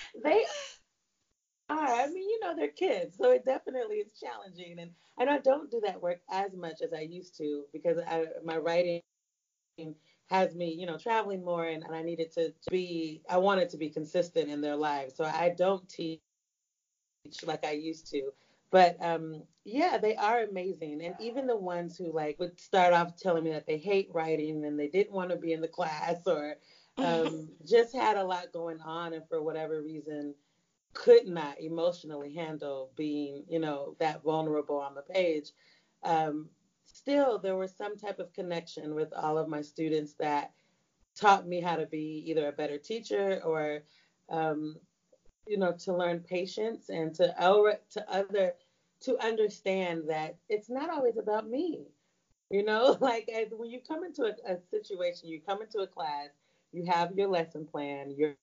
[0.23, 0.45] they
[1.69, 1.93] are.
[2.01, 4.79] I mean, you know, they're kids, so it definitely is challenging.
[4.79, 8.25] And and I don't do that work as much as I used to because I,
[8.43, 9.01] my writing
[10.29, 13.21] has me, you know, traveling more, and, and I needed to, to be.
[13.29, 16.21] I wanted to be consistent in their lives, so I don't teach
[17.45, 18.31] like I used to.
[18.71, 23.17] But um, yeah, they are amazing, and even the ones who like would start off
[23.17, 26.25] telling me that they hate writing and they didn't want to be in the class
[26.25, 26.55] or
[26.97, 30.35] um, just had a lot going on, and for whatever reason
[30.93, 35.51] could not emotionally handle being, you know, that vulnerable on the page.
[36.03, 36.49] Um,
[36.85, 40.51] still, there was some type of connection with all of my students that
[41.15, 43.83] taught me how to be either a better teacher or,
[44.29, 44.75] um,
[45.47, 47.27] you know, to learn patience and to
[47.91, 48.53] to other
[49.01, 51.87] to understand that it's not always about me.
[52.49, 56.29] You know, like when you come into a, a situation, you come into a class,
[56.71, 58.35] you have your lesson plan, you're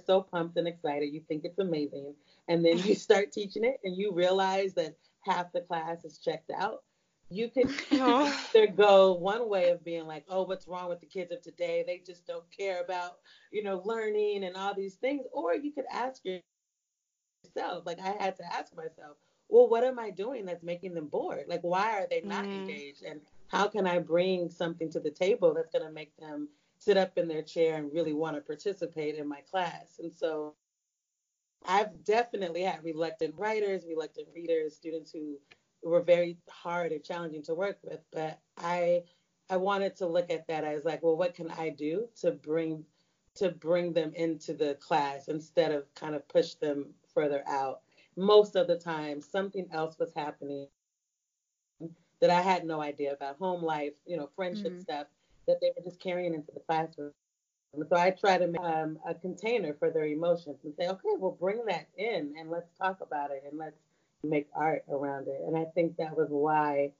[0.00, 1.12] so pumped and excited.
[1.12, 2.14] You think it's amazing.
[2.48, 6.50] And then you start teaching it and you realize that half the class is checked
[6.50, 6.82] out.
[7.28, 11.32] You could either go one way of being like, oh, what's wrong with the kids
[11.32, 11.84] of today?
[11.86, 13.18] They just don't care about,
[13.50, 15.24] you know, learning and all these things.
[15.32, 19.16] Or you could ask yourself, like I had to ask myself,
[19.48, 21.44] well, what am I doing that's making them bored?
[21.46, 22.62] Like, why are they not mm.
[22.62, 23.02] engaged?
[23.02, 26.48] And how can I bring something to the table that's going to make them
[26.84, 30.00] sit up in their chair and really want to participate in my class.
[30.00, 30.54] And so
[31.66, 35.38] I've definitely had reluctant writers, reluctant readers, students who
[35.82, 38.00] were very hard and challenging to work with.
[38.12, 39.04] But I
[39.48, 42.84] I wanted to look at that as like, well, what can I do to bring
[43.34, 47.80] to bring them into the class instead of kind of push them further out.
[48.16, 50.66] Most of the time, something else was happening
[52.20, 54.80] that I had no idea about home life, you know, friendship mm-hmm.
[54.80, 55.06] stuff
[55.46, 57.12] that they were just carrying into the classroom.
[57.74, 61.14] And so I try to make um, a container for their emotions and say, okay,
[61.18, 63.78] well, bring that in and let's talk about it and let's
[64.22, 65.40] make art around it.
[65.46, 66.92] And I think that was why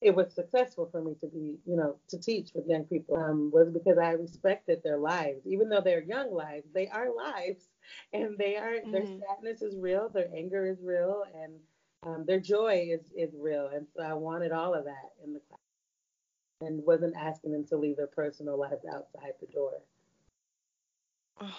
[0.00, 3.50] it was successful for me to be, you know, to teach with young people um,
[3.52, 7.68] was because I respected their lives, even though they're young lives, they are lives,
[8.12, 8.90] and they are mm-hmm.
[8.90, 11.52] their sadness is real, their anger is real, and
[12.02, 15.40] um, their joy is is real, and so I wanted all of that in the
[15.40, 15.60] class
[16.60, 19.80] and wasn't asking them to leave their personal lives outside the door.
[21.40, 21.56] Oh,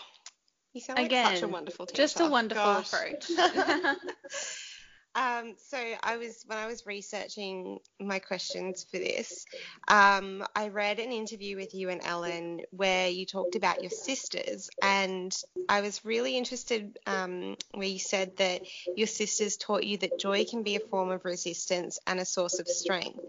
[0.73, 1.97] you sound Again, like such a wonderful teacher.
[2.03, 2.93] Just a wonderful Gosh.
[2.93, 3.29] approach.
[5.13, 9.45] Um, so I was when I was researching my questions for this,
[9.89, 14.69] um, I read an interview with you and Ellen where you talked about your sisters,
[14.81, 15.35] and
[15.67, 18.61] I was really interested um, where you said that
[18.95, 22.59] your sisters taught you that joy can be a form of resistance and a source
[22.59, 23.19] of strength.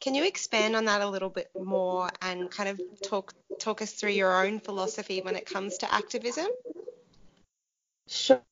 [0.00, 3.92] Can you expand on that a little bit more and kind of talk talk us
[3.92, 6.48] through your own philosophy when it comes to activism?
[8.08, 8.42] Sure.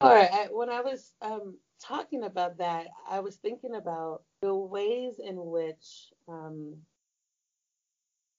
[0.00, 6.12] When I was um, talking about that, I was thinking about the ways in which
[6.28, 6.76] um,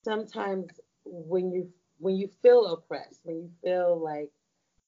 [0.04, 0.68] sometimes
[1.06, 4.30] when you when you feel oppressed, when you feel like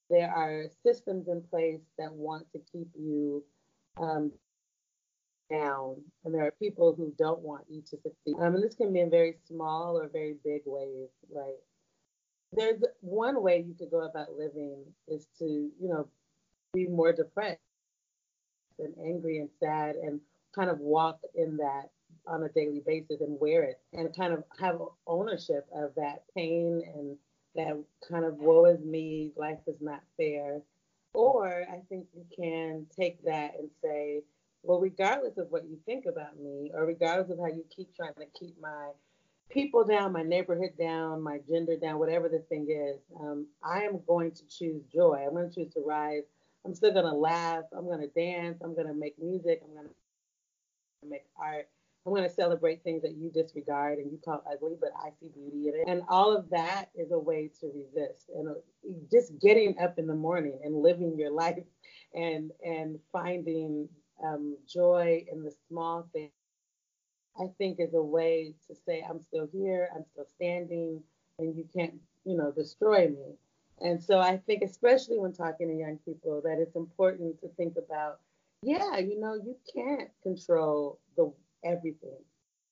[0.10, 3.44] there are systems in place that want to keep you
[3.98, 4.32] um,
[5.50, 8.36] down, and there are people who don't want you to succeed.
[8.40, 11.60] Um, and this can be in very small or very big ways, right?
[12.52, 16.08] There's one way you could go about living is to, you know,
[16.74, 17.60] be more depressed
[18.80, 20.20] and angry and sad and
[20.56, 21.90] kind of walk in that
[22.28, 26.82] on a daily basis and wear it and kind of have ownership of that pain
[26.96, 27.18] and
[27.56, 30.62] that kind of woe is me, life is not fair.
[31.14, 34.22] Or I think you can take that and say,
[34.64, 38.14] well, regardless of what you think about me, or regardless of how you keep trying
[38.16, 38.92] to keep my
[39.50, 44.00] people down, my neighborhood down, my gender down, whatever the thing is, um, I am
[44.08, 45.24] going to choose joy.
[45.28, 46.24] I'm going to choose to rise.
[46.66, 47.66] I'm still to laugh.
[47.78, 48.60] I'm to dance.
[48.64, 49.62] I'm to make music.
[49.64, 51.70] I'm to make art.
[52.06, 55.30] I'm going to celebrate things that you disregard and you call ugly, but I see
[55.36, 55.90] beauty in it.
[55.90, 58.30] And all of that is a way to resist.
[58.36, 58.54] And uh,
[59.12, 61.64] just getting up in the morning and living your life
[62.16, 63.90] and and finding
[64.26, 66.32] um, joy in the small things,
[67.40, 71.04] I think is a way to say I'm still here, I'm still standing,
[71.40, 71.96] and you can't,
[72.26, 73.36] you know, destroy me.
[73.82, 77.76] And so I think, especially when talking to young people, that it's important to think
[77.78, 78.20] about,
[78.62, 81.32] yeah, you know, you can't control the
[81.64, 82.18] everything.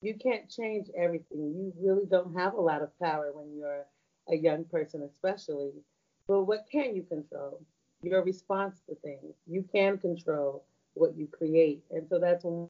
[0.02, 1.54] You can't change everything.
[1.56, 3.86] You really don't have a lot of power when you're
[4.30, 5.72] a young person, especially.
[6.28, 7.62] But what can you control?
[8.02, 9.36] Your response to things.
[9.48, 11.84] You can control what you create.
[11.92, 12.70] And so that's one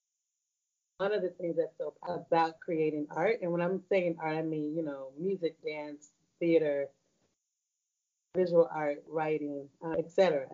[1.00, 3.40] of the things that's so about creating art.
[3.42, 6.10] And when I'm saying art, I mean, you know, music, dance,
[6.40, 6.88] theater,
[8.36, 10.48] visual art, writing, uh, etc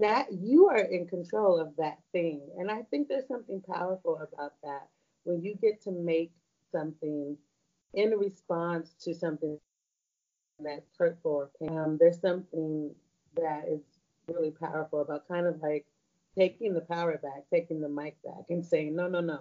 [0.00, 2.42] that you are in control of that thing.
[2.58, 4.88] And I think there's something powerful about that
[5.24, 6.32] when you get to make
[6.72, 7.36] something
[7.94, 9.58] in response to something
[10.60, 11.50] that's hurtful.
[11.70, 12.94] Um, there's something
[13.36, 13.82] that is
[14.28, 15.86] really powerful about kind of like
[16.38, 19.40] taking the power back, taking the mic back, and saying, no, no, no.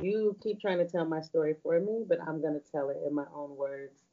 [0.00, 2.98] You keep trying to tell my story for me, but I'm going to tell it
[3.06, 4.05] in my own words.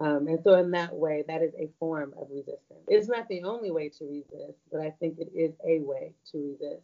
[0.00, 2.84] Um, and so, in that way, that is a form of resistance.
[2.88, 6.38] It's not the only way to resist, but I think it is a way to
[6.38, 6.82] resist.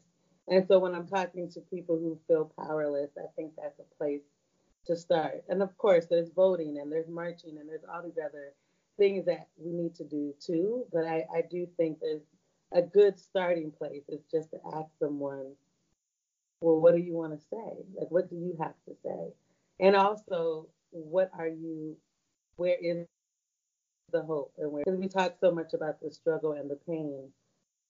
[0.48, 4.22] And so, when I'm talking to people who feel powerless, I think that's a place
[4.86, 5.44] to start.
[5.48, 8.52] And of course, there's voting and there's marching and there's all these other
[8.98, 10.86] things that we need to do too.
[10.92, 12.22] But I, I do think there's
[12.72, 15.52] a good starting place is just to ask someone,
[16.60, 17.84] well, what do you want to say?
[17.98, 19.32] Like, what do you have to say?
[19.80, 21.96] And also, what are you
[22.57, 23.07] where is
[24.12, 27.28] the hope and where because we talk so much about the struggle and the pain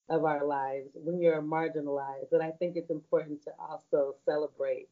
[0.08, 4.88] of our lives when you're marginalized but i think it's important to also celebrate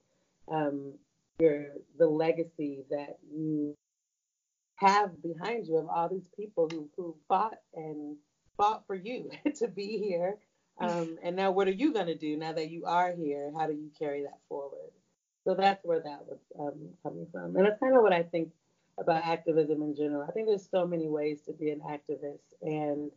[0.50, 0.92] um,
[1.38, 1.66] your
[1.98, 3.76] the legacy that you
[4.82, 8.16] have behind you of all these people who, who fought and
[8.56, 10.36] fought for you to be here.
[10.78, 13.52] Um, and now what are you going to do now that you are here?
[13.56, 14.90] How do you carry that forward?
[15.44, 17.56] So that's where that was um, coming from.
[17.56, 18.50] And that's kind of what i think
[18.98, 20.24] about activism in general.
[20.28, 23.10] I think there's so many ways to be an activist, and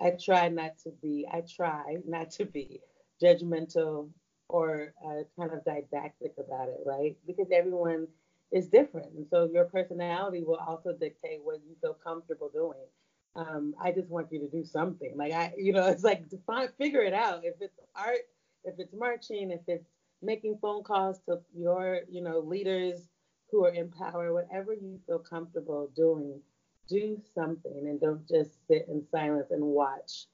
[0.00, 1.26] I try not to be.
[1.30, 2.80] I try not to be
[3.22, 4.10] judgmental
[4.48, 7.16] or uh, kind of didactic about it, right?
[7.26, 8.08] Because everyone
[8.50, 12.86] is different, and so your personality will also dictate what you feel comfortable doing.
[13.34, 15.12] Um, I just want you to do something.
[15.16, 17.44] Like I, you know, it's like define, figure it out.
[17.44, 18.18] If it's art,
[18.64, 19.86] if it's marching, if it's
[20.20, 23.08] making phone calls to your, you know, leaders
[23.52, 26.40] who are in power, whatever you feel comfortable doing,
[26.88, 30.26] do something and don't just sit in silence and watch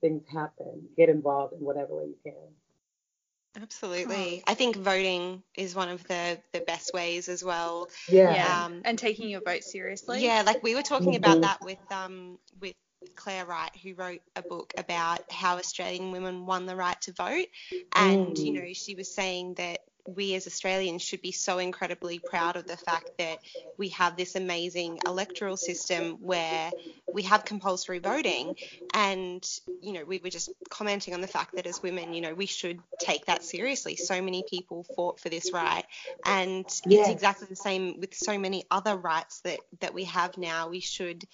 [0.00, 0.88] things happen.
[0.96, 3.62] Get involved in whatever way you can.
[3.62, 4.42] Absolutely.
[4.46, 7.88] I think voting is one of the, the best ways as well.
[8.08, 8.34] Yeah.
[8.34, 8.64] yeah.
[8.64, 10.24] Um, and taking your vote seriously.
[10.24, 11.24] Yeah, like we were talking mm-hmm.
[11.24, 12.74] about that with um with
[13.14, 17.46] Claire Wright, who wrote a book about how Australian women won the right to vote.
[17.94, 18.44] And, mm.
[18.44, 22.66] you know, she was saying that we as Australians should be so incredibly proud of
[22.66, 23.38] the fact that
[23.78, 26.70] we have this amazing electoral system where
[27.12, 28.56] we have compulsory voting.
[28.92, 29.46] And,
[29.80, 32.46] you know, we were just commenting on the fact that as women, you know, we
[32.46, 33.96] should take that seriously.
[33.96, 35.84] So many people fought for this right.
[36.24, 40.68] And it's exactly the same with so many other rights that, that we have now.
[40.68, 41.24] We should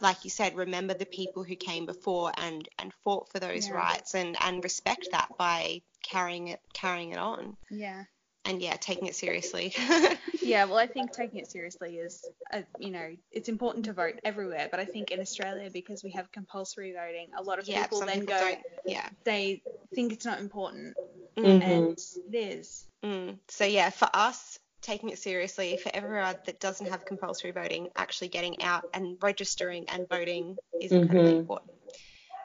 [0.00, 3.74] like you said, remember the people who came before and and fought for those yeah.
[3.74, 7.56] rights and and respect that by carrying it carrying it on.
[7.70, 8.04] Yeah.
[8.46, 9.72] And yeah, taking it seriously.
[10.42, 14.20] yeah, well, I think taking it seriously is, a, you know, it's important to vote
[14.22, 14.68] everywhere.
[14.70, 18.00] But I think in Australia, because we have compulsory voting, a lot of yeah, people
[18.00, 18.54] then people go,
[18.84, 19.62] yeah, they
[19.94, 20.94] think it's not important,
[21.38, 21.62] mm-hmm.
[21.62, 22.84] and it is.
[23.02, 23.38] Mm.
[23.48, 28.28] So yeah, for us, taking it seriously for everyone that doesn't have compulsory voting, actually
[28.28, 31.40] getting out and registering and voting is incredibly Mhm.
[31.40, 31.72] important.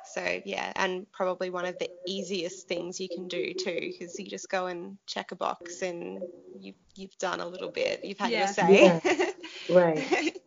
[0.05, 4.25] So yeah, and probably one of the easiest things you can do too, because you
[4.25, 6.25] just go and check a box and
[6.59, 8.39] you you've done a little bit, you've had Yeah.
[8.39, 9.01] your say.
[9.69, 10.37] Right.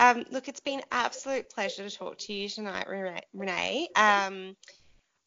[0.00, 3.88] um, look, it's been absolute pleasure to talk to you tonight, Renee.
[3.94, 4.56] Um,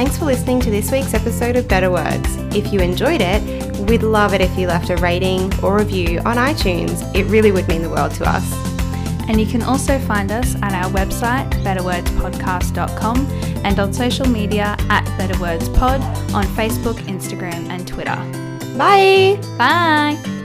[0.00, 2.36] Thanks for listening to this week's episode of Better Words.
[2.56, 6.36] If you enjoyed it, we'd love it if you left a rating or review on
[6.36, 7.14] iTunes.
[7.14, 8.50] It really would mean the world to us.
[9.28, 13.26] And you can also find us at our website, betterwordspodcast.com,
[13.62, 18.16] and on social media at betterwordspod on Facebook, Instagram, and Twitter.
[18.78, 19.38] Bye.
[19.58, 20.39] Bye!